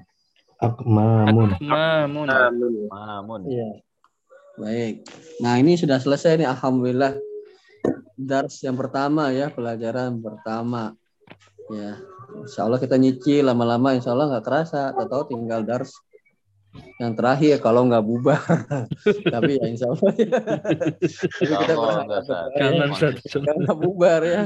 Akmamun. 0.60 1.56
Akmamun. 1.56 2.28
Mamun. 2.88 3.40
Iya. 3.48 3.80
Baik. 4.60 5.08
Nah, 5.40 5.56
ini 5.56 5.78
sudah 5.80 5.96
selesai 5.96 6.36
nih 6.36 6.48
alhamdulillah. 6.48 7.16
Dars 8.18 8.60
yang 8.66 8.74
pertama 8.76 9.30
ya, 9.32 9.48
pelajaran 9.48 10.20
pertama. 10.20 10.92
Ya. 11.72 11.96
Insya 12.44 12.68
Allah 12.68 12.80
kita 12.80 13.00
nyicil 13.00 13.46
lama-lama 13.46 13.96
insya 13.96 14.12
Allah 14.12 14.36
nggak 14.36 14.44
kerasa. 14.44 14.92
Tahu 14.92 15.32
tinggal 15.32 15.64
dars 15.64 15.96
yang 16.98 17.12
terakhir 17.14 17.62
kalau 17.62 17.86
nggak 17.86 18.04
bubar. 18.04 18.42
Tapi 19.34 19.58
ya 19.58 19.64
insya 19.70 19.86
Allah 19.90 20.12
ya. 20.18 20.38
Tapi 20.38 21.06
kita 21.42 21.74
berharap 21.78 23.18
nggak 23.64 23.78
bubar 23.78 24.20
ya. 24.26 24.42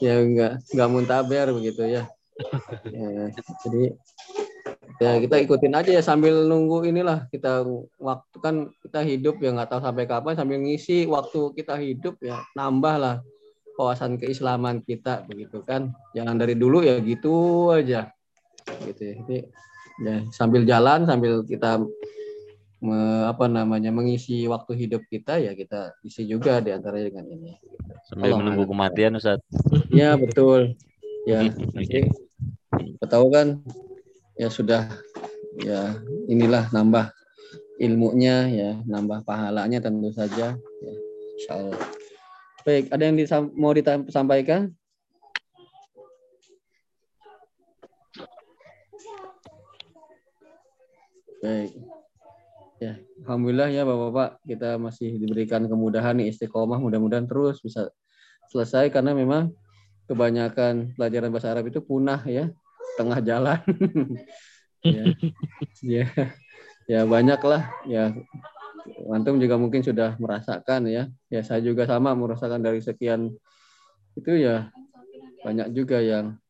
ya 0.04 0.14
nggak 0.20 0.52
nggak 0.76 0.88
muntaber 0.92 1.46
begitu 1.56 1.82
ya. 1.88 2.04
ya. 2.88 3.32
Jadi 3.64 3.82
ya 5.00 5.16
kita 5.16 5.36
ikutin 5.40 5.72
aja 5.72 5.90
ya 5.96 6.02
sambil 6.04 6.44
nunggu 6.44 6.84
inilah 6.84 7.24
kita 7.32 7.64
waktu 7.96 8.36
kan 8.44 8.68
kita 8.84 9.00
hidup 9.00 9.40
ya 9.40 9.56
nggak 9.56 9.72
tahu 9.72 9.80
sampai 9.80 10.04
kapan 10.04 10.36
sambil 10.36 10.60
ngisi 10.60 11.08
waktu 11.08 11.56
kita 11.56 11.80
hidup 11.80 12.20
ya 12.20 12.44
nambah 12.52 12.96
lah 13.00 13.16
wawasan 13.80 14.20
keislaman 14.20 14.84
kita 14.84 15.24
begitu 15.24 15.64
kan 15.64 15.96
jangan 16.12 16.36
dari 16.36 16.52
dulu 16.52 16.84
ya 16.84 17.00
gitu 17.00 17.72
aja 17.72 18.12
gitu 18.84 19.02
ya. 19.02 19.14
Jadi, 19.20 19.38
ya 20.00 20.16
sambil 20.32 20.64
jalan 20.64 21.04
sambil 21.04 21.44
kita 21.44 21.82
me- 22.80 23.24
apa 23.28 23.44
namanya 23.46 23.92
mengisi 23.92 24.48
waktu 24.48 24.72
hidup 24.88 25.04
kita 25.12 25.36
ya 25.36 25.52
kita 25.52 25.92
isi 26.00 26.24
juga 26.24 26.58
di 26.64 26.72
antara 26.72 26.96
dengan 26.96 27.28
ini. 27.28 27.60
Sambil 28.08 28.32
Allah 28.32 28.38
menunggu 28.40 28.64
kematian 28.72 29.20
Ustaz. 29.20 29.38
ya 29.92 30.16
betul. 30.16 30.74
Ya 31.28 31.44
jadi 31.76 32.08
kita 32.72 33.06
tahu 33.06 33.28
kan 33.28 33.60
ya 34.40 34.48
sudah 34.48 34.88
ya 35.60 36.00
inilah 36.32 36.72
nambah 36.72 37.12
ilmunya 37.76 38.48
ya 38.48 38.70
nambah 38.88 39.24
pahalanya 39.28 39.84
tentu 39.84 40.08
saja 40.16 40.56
ya 40.56 40.94
insya 41.36 41.52
Allah. 41.60 41.80
Baik 42.64 42.88
ada 42.92 43.02
yang 43.04 43.16
disam- 43.20 43.52
mau 43.52 43.72
disampaikan 43.76 44.72
baik. 51.40 51.72
Ya. 52.80 52.96
Alhamdulillah 53.24 53.68
ya 53.68 53.84
bapak-bapak. 53.84 54.40
Kita 54.48 54.80
masih 54.80 55.20
diberikan 55.20 55.68
kemudahan 55.68 56.16
nih 56.16 56.32
istiqomah. 56.32 56.80
Mudah-mudahan 56.80 57.28
terus 57.28 57.60
bisa 57.60 57.92
selesai 58.48 58.88
karena 58.88 59.12
memang 59.12 59.52
kebanyakan 60.08 60.96
pelajaran 60.96 61.28
bahasa 61.28 61.52
Arab 61.52 61.68
itu 61.68 61.84
punah 61.84 62.24
ya 62.24 62.48
tengah 62.96 63.20
jalan. 63.20 63.60
Ya. 64.80 65.12
Ya. 65.84 66.08
Ya 66.88 67.00
banyak 67.04 67.36
lah 67.44 67.68
ya. 67.84 68.16
Antum 69.12 69.36
juga 69.36 69.60
mungkin 69.60 69.84
sudah 69.84 70.16
merasakan 70.16 70.88
ya. 70.88 71.12
Ya 71.28 71.44
saya 71.44 71.60
juga 71.60 71.84
sama 71.84 72.16
merasakan 72.16 72.64
dari 72.64 72.80
sekian 72.80 73.28
itu 74.16 74.32
ya. 74.40 74.72
Banyak 75.44 75.76
juga 75.76 76.00
yang 76.00 76.40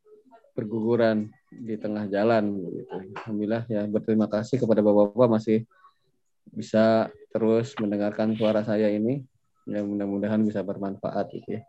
berguguran 0.55 1.35
di 1.51 1.75
tengah 1.75 2.07
jalan 2.07 2.63
gitu. 2.63 2.81
Alhamdulillah 2.91 3.63
ya 3.67 3.83
berterima 3.91 4.31
kasih 4.31 4.63
kepada 4.63 4.81
bapak-bapak 4.81 5.29
masih 5.29 5.59
bisa 6.51 7.11
terus 7.35 7.75
mendengarkan 7.79 8.35
suara 8.39 8.63
saya 8.63 8.91
ini 8.91 9.23
ya 9.67 9.83
mudah-mudahan 9.83 10.43
bisa 10.47 10.63
bermanfaat 10.63 11.31
gitu 11.35 11.59
ya. 11.59 11.63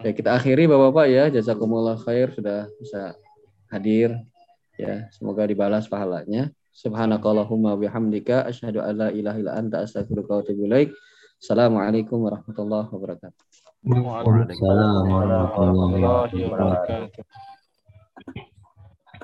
Ya 0.00 0.10
kita 0.14 0.38
akhiri 0.38 0.70
bapak-bapak 0.70 1.06
ya 1.10 1.24
jazakumullah 1.28 1.98
khair 1.98 2.32
sudah 2.32 2.70
bisa 2.80 3.18
hadir 3.70 4.14
ya 4.80 5.06
semoga 5.12 5.44
dibalas 5.44 5.84
pahalanya 5.86 6.48
subhanakallahumma 6.72 7.76
bihamdika 7.76 8.48
asyhadu 8.48 8.80
an 8.80 8.94
la 8.96 9.08
ilaha 9.12 9.36
illa 9.36 9.52
anta 9.60 9.84
astaghfiruka 9.84 10.30
wa 10.32 10.40
atubu 10.40 10.64
ilaik 10.64 10.90
assalamualaikum 11.36 12.18
warahmatullahi 12.24 12.88
wabarakatuh 12.88 13.42
Waalaikumsalam 13.80 15.08
warahmatullahi 15.08 16.36
wabarakatuh. 16.48 17.24